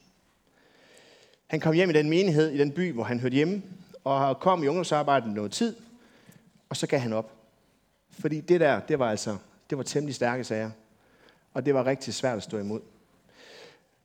Han 1.47 1.61
kom 1.61 1.75
hjem 1.75 1.91
i 1.91 1.93
den 1.93 2.11
menighed, 2.11 2.51
i 2.51 2.59
den 2.59 2.73
by, 2.73 2.93
hvor 2.93 3.05
han 3.05 3.21
hørte 3.21 3.35
hjemme, 3.35 3.63
og 4.05 4.41
kom 4.41 4.65
i 4.65 4.67
ungdomsarbejdet 4.67 5.33
noget 5.33 5.53
tid, 5.53 5.77
og 6.69 6.77
så 6.77 6.87
gav 6.87 7.01
han 7.01 7.13
op. 7.13 7.33
Fordi 8.11 8.41
det 8.41 8.61
der, 8.61 8.81
det 8.81 8.99
var 8.99 9.11
altså, 9.11 9.37
det 9.71 9.79
var 9.79 9.85
temmelig 9.85 10.15
stærke 10.15 10.45
sager. 10.45 10.71
Og 11.55 11.67
det 11.67 11.75
var 11.75 11.87
rigtig 11.87 12.15
svært 12.15 12.37
at 12.37 12.43
stå 12.43 12.59
imod. 12.59 12.81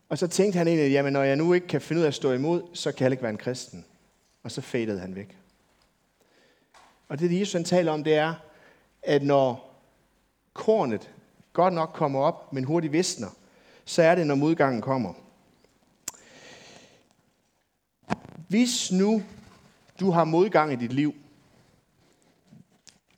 Og 0.10 0.18
så 0.18 0.28
tænkte 0.28 0.58
han 0.58 0.68
egentlig, 0.68 0.92
jamen 0.92 1.14
når 1.14 1.24
jeg 1.24 1.36
nu 1.36 1.54
ikke 1.54 1.68
kan 1.68 1.82
finde 1.82 2.00
ud 2.00 2.04
af 2.04 2.08
at 2.08 2.14
stå 2.14 2.32
imod, 2.32 2.62
så 2.74 2.92
kan 2.92 3.04
jeg 3.04 3.12
ikke 3.12 3.24
være 3.24 3.32
en 3.32 3.38
kristen. 3.38 3.86
Og 4.46 4.52
så 4.52 4.62
fadede 4.62 5.00
han 5.00 5.16
væk. 5.16 5.38
Og 7.08 7.20
det, 7.20 7.40
Jesus 7.40 7.54
han 7.54 7.64
taler 7.64 7.92
om, 7.92 8.04
det 8.04 8.14
er, 8.14 8.34
at 9.04 9.24
når 9.24 9.76
kornet 10.54 11.12
godt 11.54 11.74
nok 11.74 11.90
kommer 11.94 12.20
op, 12.20 12.54
men 12.54 12.64
hurtigt 12.64 12.94
visner, 12.94 13.28
så 13.86 14.02
er 14.02 14.16
det, 14.16 14.28
når 14.28 14.36
modgangen 14.36 14.82
kommer. 14.82 15.14
Hvis 18.48 18.92
nu 18.92 19.24
du 20.00 20.12
har 20.12 20.24
modgang 20.24 20.74
i 20.74 20.76
dit 20.76 20.94
liv, 20.94 21.16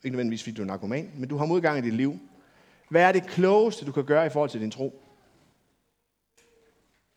ikke 0.04 0.10
nødvendigvis 0.10 0.42
fordi 0.42 0.56
du 0.56 0.62
er 0.62 0.66
narkoman, 0.66 1.10
men 1.14 1.28
du 1.28 1.36
har 1.36 1.46
modgang 1.46 1.78
i 1.78 1.82
dit 1.82 1.94
liv, 1.94 2.18
hvad 2.88 3.02
er 3.02 3.12
det 3.12 3.26
klogeste, 3.26 3.86
du 3.86 3.92
kan 3.92 4.04
gøre 4.04 4.26
i 4.26 4.30
forhold 4.30 4.50
til 4.50 4.60
din 4.60 4.70
tro? 4.70 5.02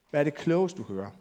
Hvad 0.10 0.20
er 0.20 0.24
det 0.24 0.36
klogeste, 0.36 0.78
du 0.78 0.84
kan 0.84 0.96
gøre? 0.96 1.12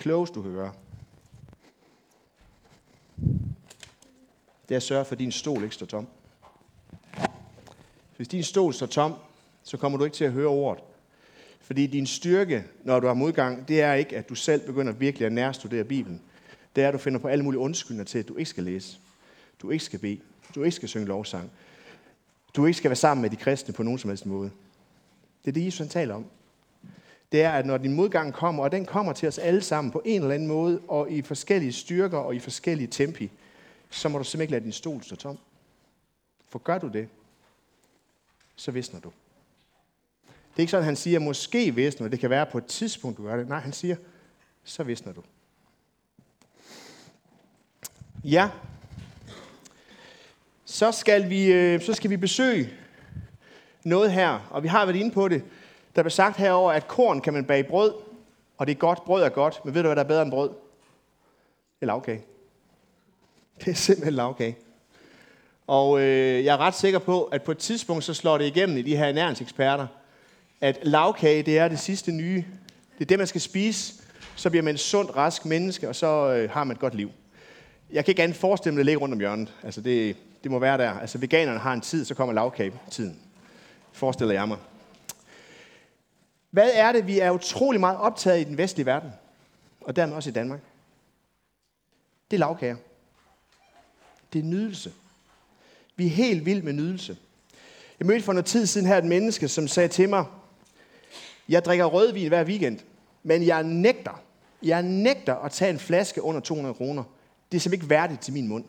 Klogeste, 0.00 0.34
du 0.34 0.42
kan 0.42 0.52
gøre, 0.52 0.72
det 4.68 4.74
er 4.74 4.76
at 4.76 4.82
sørge 4.82 5.04
for, 5.04 5.12
at 5.12 5.18
din 5.18 5.32
stol 5.32 5.62
ikke 5.62 5.74
står 5.74 5.86
tom. 5.86 6.06
Hvis 8.16 8.28
din 8.28 8.42
stol 8.42 8.74
står 8.74 8.86
tom, 8.86 9.14
så 9.62 9.76
kommer 9.76 9.98
du 9.98 10.04
ikke 10.04 10.14
til 10.14 10.24
at 10.24 10.32
høre 10.32 10.46
ordet. 10.46 10.84
Fordi 11.60 11.86
din 11.86 12.06
styrke, 12.06 12.64
når 12.84 13.00
du 13.00 13.06
har 13.06 13.14
modgang, 13.14 13.68
det 13.68 13.80
er 13.80 13.94
ikke, 13.94 14.16
at 14.16 14.28
du 14.28 14.34
selv 14.34 14.66
begynder 14.66 14.92
virkelig 14.92 15.26
at 15.26 15.32
nærstudere 15.32 15.84
Bibelen. 15.84 16.22
Det 16.76 16.84
er, 16.84 16.88
at 16.88 16.94
du 16.94 16.98
finder 16.98 17.18
på 17.18 17.28
alle 17.28 17.44
mulige 17.44 17.60
undskyldninger 17.60 18.04
til, 18.04 18.18
at 18.18 18.28
du 18.28 18.36
ikke 18.36 18.50
skal 18.50 18.64
læse. 18.64 18.98
Du 19.62 19.70
ikke 19.70 19.84
skal 19.84 19.98
bede. 19.98 20.20
Du 20.54 20.62
ikke 20.62 20.76
skal 20.76 20.88
synge 20.88 21.06
lovsang. 21.06 21.50
Du 22.56 22.66
ikke 22.66 22.76
skal 22.76 22.88
være 22.88 22.96
sammen 22.96 23.22
med 23.22 23.30
de 23.30 23.36
kristne 23.36 23.74
på 23.74 23.82
nogen 23.82 23.98
som 23.98 24.10
helst 24.10 24.26
måde. 24.26 24.50
Det 25.44 25.50
er 25.50 25.52
det, 25.52 25.66
Jesus 25.66 25.78
han 25.78 25.88
taler 25.88 26.14
om. 26.14 26.26
Det 27.32 27.42
er, 27.42 27.50
at 27.50 27.66
når 27.66 27.78
din 27.78 27.92
modgang 27.92 28.32
kommer, 28.32 28.62
og 28.62 28.72
den 28.72 28.86
kommer 28.86 29.12
til 29.12 29.28
os 29.28 29.38
alle 29.38 29.62
sammen 29.62 29.90
på 29.90 30.02
en 30.04 30.22
eller 30.22 30.34
anden 30.34 30.48
måde, 30.48 30.80
og 30.88 31.10
i 31.10 31.22
forskellige 31.22 31.72
styrker 31.72 32.18
og 32.18 32.34
i 32.34 32.38
forskellige 32.38 32.88
tempi, 32.88 33.30
så 33.90 34.08
må 34.08 34.18
du 34.18 34.24
simpelthen 34.24 34.40
ikke 34.42 34.52
lade 34.52 34.64
din 34.64 34.72
stol 34.72 35.02
stå 35.02 35.16
tom. 35.16 35.38
For 36.48 36.58
gør 36.58 36.78
du 36.78 36.88
det, 36.88 37.08
så 38.56 38.70
visner 38.70 39.00
du. 39.00 39.12
Det 40.26 40.56
er 40.56 40.60
ikke 40.60 40.70
sådan, 40.70 40.82
at 40.82 40.86
han 40.86 40.96
siger, 40.96 41.18
måske 41.18 41.74
visner 41.74 42.08
det 42.08 42.20
kan 42.20 42.30
være 42.30 42.46
på 42.46 42.58
et 42.58 42.66
tidspunkt, 42.66 43.18
du 43.18 43.22
gør 43.22 43.36
det. 43.36 43.48
Nej, 43.48 43.58
han 43.58 43.72
siger, 43.72 43.96
så 44.64 44.82
visner 44.82 45.12
du. 45.12 45.22
Ja, 48.24 48.50
så 50.64 50.92
skal 50.92 51.30
vi, 51.30 51.52
øh, 51.52 51.80
så 51.80 51.94
skal 51.94 52.10
vi 52.10 52.16
besøge 52.16 52.70
noget 53.84 54.12
her, 54.12 54.48
og 54.50 54.62
vi 54.62 54.68
har 54.68 54.86
været 54.86 54.96
inde 54.96 55.10
på 55.10 55.28
det. 55.28 55.44
Der 55.96 56.02
blev 56.02 56.10
sagt 56.10 56.36
herover, 56.36 56.72
at 56.72 56.88
korn 56.88 57.20
kan 57.20 57.32
man 57.32 57.44
bage 57.44 57.64
brød, 57.64 57.94
og 58.58 58.66
det 58.66 58.72
er 58.72 58.78
godt, 58.78 59.04
brød 59.04 59.22
er 59.22 59.28
godt, 59.28 59.60
men 59.64 59.74
ved 59.74 59.82
du, 59.82 59.88
hvad 59.88 59.96
der 59.96 60.02
er 60.02 60.08
bedre 60.08 60.22
end 60.22 60.30
brød? 60.30 60.48
Det 60.48 61.82
er 61.82 61.86
lavkage. 61.86 62.24
Det 63.64 63.68
er 63.68 63.74
simpelthen 63.74 64.14
lavkage. 64.14 64.56
Og 65.66 66.00
øh, 66.00 66.44
jeg 66.44 66.52
er 66.54 66.58
ret 66.58 66.74
sikker 66.74 66.98
på, 66.98 67.24
at 67.24 67.42
på 67.42 67.50
et 67.50 67.58
tidspunkt 67.58 68.04
så 68.04 68.14
slår 68.14 68.38
det 68.38 68.44
igennem 68.44 68.76
i 68.76 68.82
de 68.82 68.96
her 68.96 69.06
ernæringseksperter, 69.06 69.86
at 70.60 70.78
lavkage, 70.82 71.42
det 71.42 71.58
er 71.58 71.68
det 71.68 71.78
sidste 71.78 72.12
nye. 72.12 72.44
Det 72.98 73.04
er 73.04 73.08
det, 73.08 73.18
man 73.18 73.26
skal 73.26 73.40
spise. 73.40 73.94
Så 74.36 74.50
bliver 74.50 74.62
man 74.62 74.74
et 74.74 74.80
sundt, 74.80 75.16
rask 75.16 75.44
menneske, 75.44 75.88
og 75.88 75.96
så 75.96 76.06
øh, 76.06 76.50
har 76.50 76.64
man 76.64 76.74
et 76.74 76.80
godt 76.80 76.94
liv. 76.94 77.10
Jeg 77.92 78.04
kan 78.04 78.12
ikke 78.12 78.22
andet 78.22 78.36
forestille 78.36 78.74
mig, 78.74 78.80
at 78.80 78.84
det 78.84 78.86
ligger 78.86 79.00
rundt 79.00 79.12
om 79.12 79.18
hjørnet. 79.18 79.54
Altså, 79.62 79.80
det, 79.80 80.16
det 80.42 80.50
må 80.50 80.58
være 80.58 80.78
der. 80.78 80.90
Altså, 80.90 81.18
veganerne 81.18 81.58
har 81.58 81.72
en 81.72 81.80
tid, 81.80 82.04
så 82.04 82.14
kommer 82.14 82.34
lavkage-tiden. 82.34 83.20
Forestiller 83.92 84.34
jeg 84.34 84.48
mig. 84.48 84.58
Hvad 86.50 86.70
er 86.74 86.92
det, 86.92 87.06
vi 87.06 87.18
er 87.18 87.30
utrolig 87.30 87.80
meget 87.80 87.98
optaget 87.98 88.40
i 88.40 88.44
den 88.44 88.58
vestlige 88.58 88.86
verden? 88.86 89.10
Og 89.80 89.96
dermed 89.96 90.16
også 90.16 90.30
i 90.30 90.32
Danmark. 90.32 90.60
Det 92.30 92.36
er 92.36 92.38
lavkager. 92.38 92.76
Det 94.32 94.38
er 94.38 94.42
nydelse. 94.42 94.92
Vi 95.96 96.06
er 96.06 96.10
helt 96.10 96.44
vilde 96.44 96.62
med 96.62 96.72
nydelse. 96.72 97.16
Jeg 97.98 98.06
mødte 98.06 98.22
for 98.22 98.32
noget 98.32 98.46
tid 98.46 98.66
siden 98.66 98.86
her 98.86 98.98
et 98.98 99.04
menneske, 99.04 99.48
som 99.48 99.68
sagde 99.68 99.88
til 99.88 100.08
mig, 100.08 100.24
jeg 101.48 101.64
drikker 101.64 101.84
rødvin 101.84 102.28
hver 102.28 102.44
weekend, 102.44 102.78
men 103.22 103.46
jeg 103.46 103.62
nægter, 103.62 104.22
jeg 104.62 104.82
nægter 104.82 105.34
at 105.34 105.52
tage 105.52 105.70
en 105.70 105.78
flaske 105.78 106.22
under 106.22 106.40
200 106.40 106.74
kroner. 106.74 107.04
Det 107.52 107.56
er 107.58 107.60
simpelthen 107.60 107.84
ikke 107.84 107.90
værdigt 107.90 108.20
til 108.20 108.32
min 108.32 108.48
mund. 108.48 108.64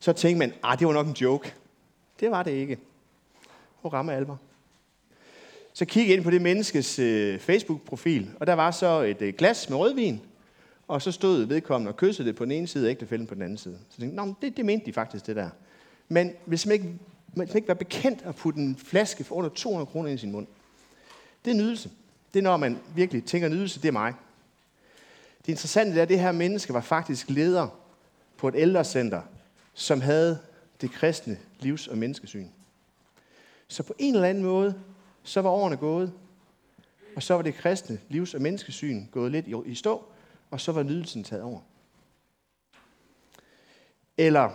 Så 0.00 0.12
tænkte 0.12 0.38
man, 0.38 0.52
ah, 0.62 0.78
det 0.78 0.86
var 0.86 0.92
nok 0.92 1.06
en 1.06 1.12
joke. 1.12 1.54
Det 2.20 2.30
var 2.30 2.42
det 2.42 2.50
ikke. 2.50 2.78
Hvor 3.80 3.90
rammer 3.90 4.12
alvor. 4.12 4.38
Så 5.78 5.84
kiggede 5.84 6.08
jeg 6.08 6.16
ind 6.16 6.24
på 6.24 6.30
det 6.30 6.42
menneskes 6.42 6.98
øh, 6.98 7.38
Facebook-profil, 7.38 8.30
og 8.40 8.46
der 8.46 8.52
var 8.52 8.70
så 8.70 9.00
et 9.00 9.22
øh, 9.22 9.34
glas 9.34 9.70
med 9.70 9.78
rødvin, 9.78 10.20
og 10.88 11.02
så 11.02 11.12
stod 11.12 11.44
vedkommende 11.44 11.90
og 11.90 11.96
kyssede 11.96 12.28
det 12.28 12.36
på 12.36 12.44
den 12.44 12.52
ene 12.52 12.66
side, 12.66 12.86
og 12.86 12.90
ægtefælden 12.90 13.26
på 13.26 13.34
den 13.34 13.42
anden 13.42 13.58
side. 13.58 13.78
Så 13.90 14.00
tænkte 14.00 14.22
jeg, 14.22 14.34
det, 14.42 14.56
det 14.56 14.64
mente 14.64 14.86
de 14.86 14.92
faktisk, 14.92 15.26
det 15.26 15.36
der. 15.36 15.50
Men 16.08 16.32
hvis 16.44 16.66
man 16.66 16.72
ikke, 16.72 16.88
man 17.34 17.46
skal 17.46 17.56
ikke 17.56 17.68
være 17.68 17.76
bekendt 17.76 18.22
at 18.24 18.34
putte 18.34 18.60
en 18.60 18.76
flaske 18.76 19.24
for 19.24 19.34
under 19.34 19.50
200 19.50 19.86
kroner 19.86 20.08
ind 20.08 20.18
i 20.18 20.20
sin 20.20 20.32
mund. 20.32 20.46
Det 21.44 21.50
er 21.50 21.54
nydelse. 21.54 21.90
Det 22.34 22.38
er, 22.38 22.42
når 22.42 22.56
man 22.56 22.78
virkelig 22.94 23.24
tænker 23.24 23.48
nydelse, 23.48 23.82
det 23.82 23.88
er 23.88 23.92
mig. 23.92 24.14
Det 25.46 25.48
interessante 25.48 25.98
er, 25.98 26.02
at 26.02 26.08
det 26.08 26.20
her 26.20 26.32
menneske 26.32 26.74
var 26.74 26.80
faktisk 26.80 27.30
leder 27.30 27.68
på 28.36 28.48
et 28.48 28.54
ældrecenter, 28.56 29.22
som 29.74 30.00
havde 30.00 30.38
det 30.80 30.90
kristne 30.90 31.38
livs- 31.60 31.88
og 31.88 31.98
menneskesyn. 31.98 32.46
Så 33.68 33.82
på 33.82 33.94
en 33.98 34.14
eller 34.14 34.28
anden 34.28 34.44
måde, 34.44 34.74
så 35.28 35.40
var 35.42 35.50
årene 35.50 35.76
gået, 35.76 36.12
og 37.16 37.22
så 37.22 37.34
var 37.34 37.42
det 37.42 37.54
kristne 37.54 38.00
livs- 38.08 38.34
og 38.34 38.42
menneskesyn 38.42 39.06
gået 39.12 39.32
lidt 39.32 39.46
i 39.66 39.74
stå, 39.74 40.04
og 40.50 40.60
så 40.60 40.72
var 40.72 40.82
nydelsen 40.82 41.24
taget 41.24 41.42
over. 41.42 41.60
Eller, 44.18 44.50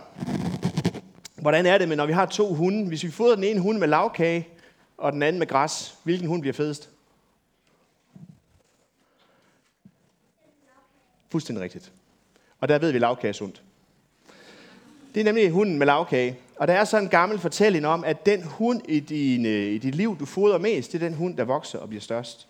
hvordan 1.40 1.66
er 1.66 1.78
det 1.78 1.88
men 1.88 1.96
når 1.96 2.06
vi 2.06 2.12
har 2.12 2.26
to 2.26 2.54
hunde? 2.54 2.88
Hvis 2.88 3.04
vi 3.04 3.10
fodrer 3.10 3.34
den 3.34 3.44
ene 3.44 3.60
hund 3.60 3.78
med 3.78 3.88
lavkage, 3.88 4.48
og 4.96 5.12
den 5.12 5.22
anden 5.22 5.38
med 5.38 5.46
græs, 5.46 5.98
hvilken 6.02 6.28
hund 6.28 6.40
bliver 6.40 6.54
fedest? 6.54 6.90
Fuldstændig 11.28 11.62
rigtigt. 11.62 11.92
Og 12.60 12.68
der 12.68 12.78
ved 12.78 12.92
vi 12.92 12.98
lavkage 12.98 13.28
er 13.28 13.32
sundt. 13.32 13.62
Det 15.14 15.20
er 15.20 15.24
nemlig 15.24 15.50
hunden 15.50 15.78
med 15.78 15.86
lavkage. 15.86 16.38
Og 16.56 16.68
der 16.68 16.74
er 16.74 16.84
så 16.84 16.98
en 16.98 17.08
gammel 17.08 17.38
fortælling 17.38 17.86
om, 17.86 18.04
at 18.04 18.26
den 18.26 18.42
hund 18.42 18.82
i, 18.88 19.00
din, 19.00 19.46
øh, 19.46 19.72
i 19.72 19.78
dit 19.78 19.94
liv, 19.94 20.16
du 20.18 20.26
fodrer 20.26 20.58
mest, 20.58 20.92
det 20.92 21.02
er 21.02 21.08
den 21.08 21.16
hund, 21.16 21.36
der 21.36 21.44
vokser 21.44 21.78
og 21.78 21.88
bliver 21.88 22.00
størst. 22.00 22.48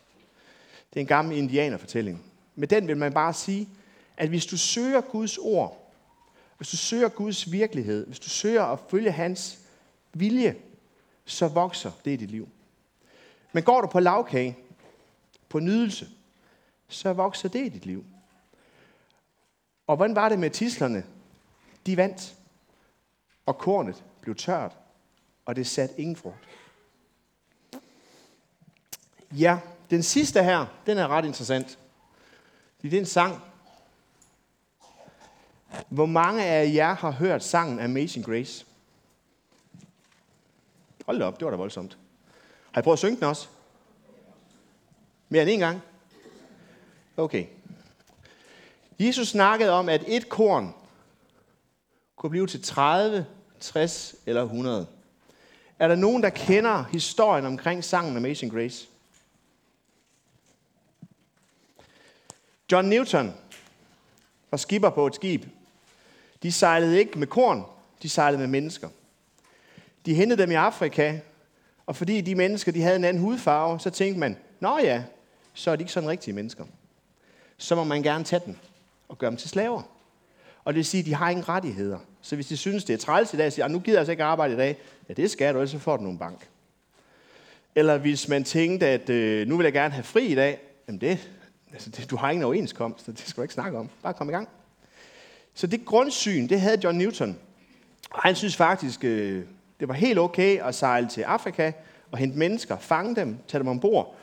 Det 0.90 0.96
er 0.96 1.00
en 1.00 1.06
gammel 1.06 1.36
indianerfortælling. 1.36 2.22
Med 2.54 2.68
den 2.68 2.88
vil 2.88 2.96
man 2.96 3.12
bare 3.12 3.32
sige, 3.32 3.68
at 4.16 4.28
hvis 4.28 4.46
du 4.46 4.56
søger 4.56 5.00
Guds 5.00 5.38
ord, 5.38 5.92
hvis 6.56 6.68
du 6.68 6.76
søger 6.76 7.08
Guds 7.08 7.52
virkelighed, 7.52 8.06
hvis 8.06 8.18
du 8.18 8.28
søger 8.28 8.62
at 8.62 8.78
følge 8.88 9.10
hans 9.10 9.58
vilje, 10.12 10.56
så 11.24 11.48
vokser 11.48 11.90
det 12.04 12.10
i 12.10 12.16
dit 12.16 12.30
liv. 12.30 12.48
Men 13.52 13.62
går 13.62 13.80
du 13.80 13.86
på 13.86 14.00
lavkage, 14.00 14.58
på 15.48 15.58
nydelse, 15.58 16.08
så 16.88 17.12
vokser 17.12 17.48
det 17.48 17.66
i 17.66 17.68
dit 17.68 17.86
liv. 17.86 18.04
Og 19.86 19.96
hvordan 19.96 20.16
var 20.16 20.28
det 20.28 20.38
med 20.38 20.50
tislerne? 20.50 21.04
De 21.86 21.96
vandt, 21.96 22.34
og 23.46 23.58
kornet 23.58 24.04
blev 24.20 24.34
tørt, 24.34 24.76
og 25.44 25.56
det 25.56 25.66
satte 25.66 26.00
ingen 26.00 26.16
frugt. 26.16 26.48
Ja, 29.32 29.58
den 29.90 30.02
sidste 30.02 30.42
her, 30.42 30.66
den 30.86 30.98
er 30.98 31.08
ret 31.08 31.24
interessant. 31.24 31.78
Det 32.82 32.94
er 32.94 32.98
en 32.98 33.06
sang. 33.06 33.42
Hvor 35.88 36.06
mange 36.06 36.44
af 36.44 36.72
jer 36.74 36.94
har 36.94 37.10
hørt 37.10 37.44
sangen 37.44 37.80
Amazing 37.80 38.24
Grace? 38.24 38.66
Hold 41.06 41.18
da 41.18 41.24
op, 41.24 41.40
det 41.40 41.44
var 41.44 41.50
da 41.50 41.56
voldsomt. 41.56 41.98
Har 42.72 42.80
I 42.80 42.82
prøvet 42.82 42.94
at 42.94 42.98
synge 42.98 43.16
den 43.16 43.24
også? 43.24 43.48
Mere 45.28 45.42
end 45.42 45.50
en 45.50 45.58
gang? 45.58 45.80
Okay. 47.16 47.46
Jesus 49.00 49.28
snakkede 49.28 49.70
om, 49.70 49.88
at 49.88 50.04
et 50.06 50.28
korn 50.28 50.74
kunne 52.16 52.30
blive 52.30 52.46
til 52.46 52.62
30, 52.62 53.26
60 53.64 54.14
eller 54.26 54.42
100. 54.42 54.86
Er 55.78 55.88
der 55.88 55.94
nogen, 55.94 56.22
der 56.22 56.30
kender 56.30 56.84
historien 56.92 57.46
omkring 57.46 57.84
sangen 57.84 58.16
Amazing 58.16 58.52
Grace? 58.52 58.88
John 62.72 62.88
Newton 62.88 63.34
var 64.50 64.58
skipper 64.58 64.90
på 64.90 65.06
et 65.06 65.14
skib. 65.14 65.44
De 66.42 66.52
sejlede 66.52 66.98
ikke 66.98 67.18
med 67.18 67.26
korn, 67.26 67.64
de 68.02 68.08
sejlede 68.08 68.40
med 68.40 68.48
mennesker. 68.48 68.88
De 70.06 70.14
hentede 70.14 70.42
dem 70.42 70.50
i 70.50 70.54
Afrika, 70.54 71.18
og 71.86 71.96
fordi 71.96 72.20
de 72.20 72.34
mennesker 72.34 72.72
de 72.72 72.82
havde 72.82 72.96
en 72.96 73.04
anden 73.04 73.22
hudfarve, 73.22 73.80
så 73.80 73.90
tænkte 73.90 74.20
man, 74.20 74.38
Nå 74.60 74.78
ja, 74.78 75.04
så 75.54 75.70
er 75.70 75.76
de 75.76 75.82
ikke 75.82 75.92
sådan 75.92 76.08
rigtige 76.08 76.34
mennesker. 76.34 76.64
Så 77.58 77.74
må 77.74 77.84
man 77.84 78.02
gerne 78.02 78.24
tage 78.24 78.42
dem 78.46 78.56
og 79.08 79.18
gøre 79.18 79.30
dem 79.30 79.36
til 79.36 79.48
slaver. 79.48 79.82
Og 80.64 80.72
det 80.72 80.76
vil 80.76 80.84
sige, 80.84 81.00
at 81.00 81.06
de 81.06 81.14
har 81.14 81.30
ingen 81.30 81.48
rettigheder. 81.48 81.98
Så 82.22 82.34
hvis 82.34 82.46
de 82.46 82.56
synes, 82.56 82.84
det 82.84 82.94
er 82.94 82.98
træls 82.98 83.34
i 83.34 83.36
dag, 83.36 83.52
så 83.52 83.54
siger 83.54 83.64
ah, 83.64 83.70
nu 83.70 83.78
gider 83.78 83.96
jeg 83.96 84.00
altså 84.00 84.10
ikke 84.10 84.24
arbejde 84.24 84.54
i 84.54 84.56
dag. 84.56 84.76
Ja, 85.08 85.14
det 85.14 85.30
skal 85.30 85.54
du, 85.54 85.58
ellers 85.58 85.70
så 85.70 85.78
får 85.78 85.96
du 85.96 86.02
nogle 86.02 86.18
bank. 86.18 86.48
Eller 87.74 87.98
hvis 87.98 88.28
man 88.28 88.44
tænkte, 88.44 88.86
at 88.86 89.10
øh, 89.10 89.48
nu 89.48 89.56
vil 89.56 89.64
jeg 89.64 89.72
gerne 89.72 89.94
have 89.94 90.04
fri 90.04 90.26
i 90.26 90.34
dag. 90.34 90.58
Jamen 90.88 91.00
det, 91.00 91.30
altså 91.72 91.90
det, 91.90 92.10
du 92.10 92.16
har 92.16 92.30
ingen 92.30 92.44
overenskomst, 92.44 93.06
det 93.06 93.18
skal 93.18 93.36
du 93.36 93.42
ikke 93.42 93.54
snakke 93.54 93.78
om. 93.78 93.88
Bare 94.02 94.14
kom 94.14 94.28
i 94.28 94.32
gang. 94.32 94.48
Så 95.54 95.66
det 95.66 95.84
grundsyn, 95.84 96.48
det 96.48 96.60
havde 96.60 96.80
John 96.84 96.98
Newton. 96.98 97.38
Og 98.10 98.20
han 98.22 98.36
synes 98.36 98.56
faktisk, 98.56 99.04
øh, 99.04 99.44
det 99.80 99.88
var 99.88 99.94
helt 99.94 100.18
okay 100.18 100.60
at 100.62 100.74
sejle 100.74 101.08
til 101.08 101.22
Afrika 101.22 101.72
og 102.10 102.18
hente 102.18 102.38
mennesker, 102.38 102.78
fange 102.78 103.16
dem, 103.16 103.38
tage 103.48 103.58
dem 103.58 103.68
ombord. 103.68 104.16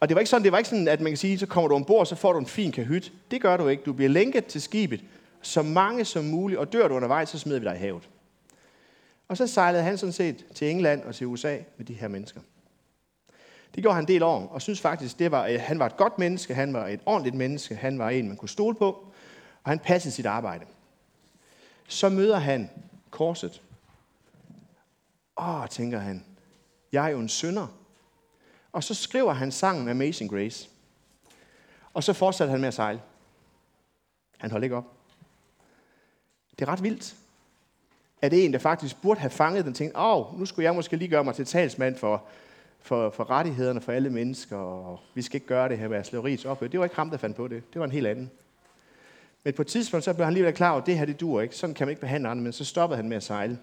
Og 0.00 0.08
det 0.08 0.14
var 0.14 0.20
ikke 0.20 0.30
sådan, 0.30 0.44
det 0.44 0.52
var 0.52 0.58
ikke 0.58 0.70
sådan, 0.70 0.88
at 0.88 1.00
man 1.00 1.12
kan 1.12 1.16
sige, 1.16 1.38
så 1.38 1.46
kommer 1.46 1.68
du 1.68 1.74
ombord, 1.74 2.06
så 2.06 2.14
får 2.14 2.32
du 2.32 2.38
en 2.38 2.46
fin 2.46 2.72
kahyt. 2.72 3.12
Det 3.30 3.40
gør 3.40 3.56
du 3.56 3.68
ikke. 3.68 3.82
Du 3.86 3.92
bliver 3.92 4.08
lænket 4.08 4.46
til 4.46 4.62
skibet, 4.62 5.00
så 5.42 5.62
mange 5.62 6.04
som 6.04 6.24
muligt, 6.24 6.60
og 6.60 6.72
dør 6.72 6.88
du 6.88 6.94
undervejs, 6.94 7.28
så 7.28 7.38
smider 7.38 7.58
vi 7.58 7.64
dig 7.64 7.74
i 7.74 7.78
havet. 7.78 8.08
Og 9.28 9.36
så 9.36 9.46
sejlede 9.46 9.82
han 9.82 9.98
sådan 9.98 10.12
set 10.12 10.46
til 10.54 10.70
England 10.70 11.02
og 11.02 11.14
til 11.14 11.26
USA 11.26 11.58
med 11.76 11.86
de 11.86 11.94
her 11.94 12.08
mennesker. 12.08 12.40
Det 13.74 13.82
gjorde 13.82 13.94
han 13.94 14.04
en 14.04 14.08
del 14.08 14.22
år, 14.22 14.46
og 14.46 14.62
synes 14.62 14.80
faktisk, 14.80 15.18
det 15.18 15.30
var, 15.30 15.42
at 15.42 15.60
han 15.60 15.78
var 15.78 15.86
et 15.86 15.96
godt 15.96 16.18
menneske, 16.18 16.54
han 16.54 16.72
var 16.72 16.86
et 16.86 17.00
ordentligt 17.06 17.36
menneske, 17.36 17.74
han 17.74 17.98
var 17.98 18.10
en, 18.10 18.28
man 18.28 18.36
kunne 18.36 18.48
stole 18.48 18.74
på, 18.74 18.86
og 19.64 19.70
han 19.70 19.78
passede 19.78 20.14
sit 20.14 20.26
arbejde. 20.26 20.66
Så 21.88 22.08
møder 22.08 22.36
han 22.36 22.70
korset. 23.10 23.62
Åh, 25.40 25.68
tænker 25.68 25.98
han, 25.98 26.24
jeg 26.92 27.04
er 27.04 27.08
jo 27.08 27.18
en 27.18 27.28
synder. 27.28 27.66
Og 28.72 28.84
så 28.84 28.94
skriver 28.94 29.32
han 29.32 29.52
sangen 29.52 29.88
Amazing 29.88 30.30
Grace. 30.30 30.68
Og 31.94 32.04
så 32.04 32.12
fortsatte 32.12 32.50
han 32.50 32.60
med 32.60 32.68
at 32.68 32.74
sejle. 32.74 33.02
Han 34.38 34.50
holdt 34.50 34.64
ikke 34.64 34.76
op. 34.76 34.97
Det 36.58 36.68
er 36.68 36.72
ret 36.72 36.82
vildt. 36.82 37.14
Er 38.22 38.28
det 38.28 38.44
en, 38.44 38.52
der 38.52 38.58
faktisk 38.58 39.02
burde 39.02 39.20
have 39.20 39.30
fanget 39.30 39.64
den, 39.64 39.74
tænkte, 39.74 39.98
åh, 39.98 40.38
nu 40.38 40.46
skulle 40.46 40.64
jeg 40.64 40.74
måske 40.74 40.96
lige 40.96 41.08
gøre 41.08 41.24
mig 41.24 41.34
til 41.34 41.46
talsmand 41.46 41.96
for, 41.96 42.22
for, 42.80 43.10
for 43.10 43.30
rettighederne 43.30 43.80
for 43.80 43.92
alle 43.92 44.10
mennesker, 44.10 44.56
og 44.56 45.00
vi 45.14 45.22
skal 45.22 45.36
ikke 45.36 45.46
gøre 45.46 45.68
det 45.68 45.78
her 45.78 45.88
med 45.88 46.04
slaveriets 46.04 46.44
ophør. 46.44 46.68
Det 46.68 46.80
var 46.80 46.86
ikke 46.86 46.96
ham, 46.96 47.10
der 47.10 47.16
fandt 47.16 47.36
på 47.36 47.48
det. 47.48 47.72
Det 47.72 47.78
var 47.78 47.84
en 47.84 47.92
helt 47.92 48.06
anden. 48.06 48.30
Men 49.44 49.54
på 49.54 49.62
et 49.62 49.68
tidspunkt, 49.68 50.04
så 50.04 50.12
blev 50.14 50.24
han 50.24 50.30
alligevel 50.30 50.54
klar 50.54 50.70
over, 50.70 50.80
at 50.80 50.86
det 50.86 50.98
her, 50.98 51.04
det 51.04 51.20
dur 51.20 51.40
ikke. 51.40 51.56
Sådan 51.56 51.74
kan 51.74 51.86
man 51.86 51.90
ikke 51.90 52.00
behandle 52.00 52.28
andre, 52.28 52.42
men 52.42 52.52
så 52.52 52.64
stoppede 52.64 52.96
han 52.96 53.08
med 53.08 53.16
at 53.16 53.22
sejle. 53.22 53.58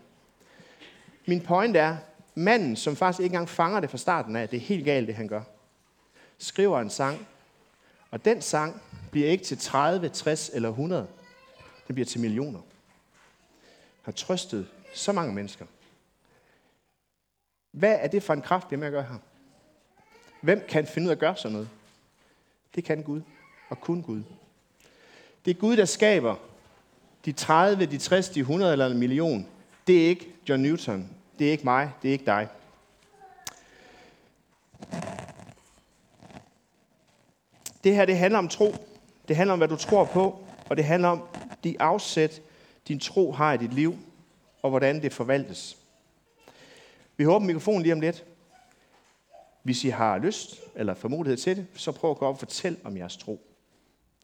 Min 1.25 1.41
point 1.41 1.77
er, 1.77 1.97
manden, 2.35 2.75
som 2.75 2.95
faktisk 2.95 3.19
ikke 3.19 3.33
engang 3.33 3.49
fanger 3.49 3.79
det 3.79 3.89
fra 3.89 3.97
starten 3.97 4.35
af, 4.35 4.49
det 4.49 4.57
er 4.57 4.61
helt 4.61 4.85
galt, 4.85 5.07
det 5.07 5.15
han 5.15 5.27
gør, 5.27 5.41
skriver 6.37 6.79
en 6.79 6.89
sang, 6.89 7.27
og 8.11 8.25
den 8.25 8.41
sang 8.41 8.81
bliver 9.11 9.29
ikke 9.29 9.43
til 9.43 9.57
30, 9.57 10.09
60 10.09 10.49
eller 10.53 10.69
100. 10.69 11.07
Den 11.87 11.95
bliver 11.95 12.05
til 12.05 12.21
millioner. 12.21 12.59
Har 14.05 14.11
trøstet 14.11 14.67
så 14.93 15.11
mange 15.11 15.33
mennesker. 15.33 15.65
Hvad 17.71 17.97
er 18.01 18.07
det 18.07 18.23
for 18.23 18.33
en 18.33 18.41
kraft, 18.41 18.69
det 18.69 18.79
med 18.79 18.87
at 18.87 18.93
gøre 18.93 19.03
her? 19.03 19.17
Hvem 20.41 20.65
kan 20.69 20.87
finde 20.87 21.05
ud 21.05 21.09
af 21.09 21.15
at 21.15 21.19
gøre 21.19 21.35
sådan 21.35 21.51
noget? 21.51 21.69
Det 22.75 22.83
kan 22.83 23.03
Gud, 23.03 23.21
og 23.69 23.81
kun 23.81 24.01
Gud. 24.01 24.23
Det 25.45 25.51
er 25.51 25.59
Gud, 25.59 25.77
der 25.77 25.85
skaber 25.85 26.35
de 27.25 27.31
30, 27.31 27.85
de 27.85 27.97
60, 27.97 28.29
de 28.29 28.39
100 28.39 28.71
eller 28.71 28.87
en 28.87 28.97
million. 28.97 29.47
Det 29.87 30.03
er 30.03 30.07
ikke 30.07 30.33
John 30.49 30.61
Newton. 30.61 31.09
Det 31.39 31.47
er 31.47 31.51
ikke 31.51 31.63
mig. 31.63 31.91
Det 32.01 32.07
er 32.07 32.11
ikke 32.11 32.25
dig. 32.25 32.47
Det 37.83 37.95
her, 37.95 38.05
det 38.05 38.17
handler 38.17 38.39
om 38.39 38.47
tro. 38.47 38.75
Det 39.27 39.35
handler 39.35 39.53
om, 39.53 39.59
hvad 39.59 39.67
du 39.67 39.75
tror 39.75 40.05
på. 40.05 40.45
Og 40.69 40.77
det 40.77 40.85
handler 40.85 41.09
om 41.09 41.27
de 41.63 41.81
afsæt, 41.81 42.41
din 42.87 42.99
tro 42.99 43.31
har 43.31 43.53
i 43.53 43.57
dit 43.57 43.73
liv, 43.73 43.97
og 44.61 44.69
hvordan 44.69 45.01
det 45.01 45.13
forvaltes. 45.13 45.77
Vi 47.17 47.23
håber 47.23 47.45
mikrofonen 47.45 47.81
lige 47.81 47.93
om 47.93 48.01
lidt. 48.01 48.25
Hvis 49.63 49.83
I 49.83 49.89
har 49.89 50.17
lyst 50.17 50.61
eller 50.75 50.93
formodighed 50.93 51.37
til 51.37 51.57
det, 51.57 51.67
så 51.75 51.91
prøv 51.91 52.11
at 52.11 52.17
gå 52.17 52.25
op 52.25 52.33
og 52.33 52.39
fortæl 52.39 52.77
om 52.83 52.97
jeres 52.97 53.17
tro. 53.17 53.41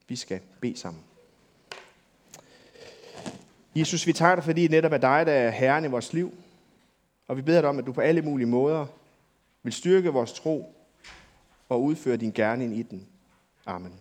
Vi 0.08 0.16
skal 0.16 0.40
bede 0.60 0.78
sammen. 0.78 1.04
Jesus, 3.76 4.08
vi 4.08 4.14
takker 4.14 4.36
dig, 4.36 4.44
fordi 4.44 4.68
netop 4.68 4.92
er 4.92 4.98
dig, 4.98 5.26
der 5.26 5.32
er 5.32 5.50
herren 5.50 5.86
i 5.86 5.88
vores 5.88 6.14
liv. 6.14 6.34
Og 7.28 7.38
vi 7.38 7.42
beder 7.42 7.62
dig 7.62 7.70
om, 7.70 7.80
at 7.80 7.86
du 7.86 7.92
på 7.92 8.02
alle 8.02 8.22
mulige 8.22 8.48
måder 8.48 8.86
vil 9.64 9.74
styrke 9.74 10.10
vores 10.10 10.34
tro 10.34 10.76
og 11.70 11.84
udføre 11.84 12.18
din 12.18 12.32
gerning 12.32 12.78
i 12.78 12.84
den. 12.84 13.08
Amen. 13.66 13.94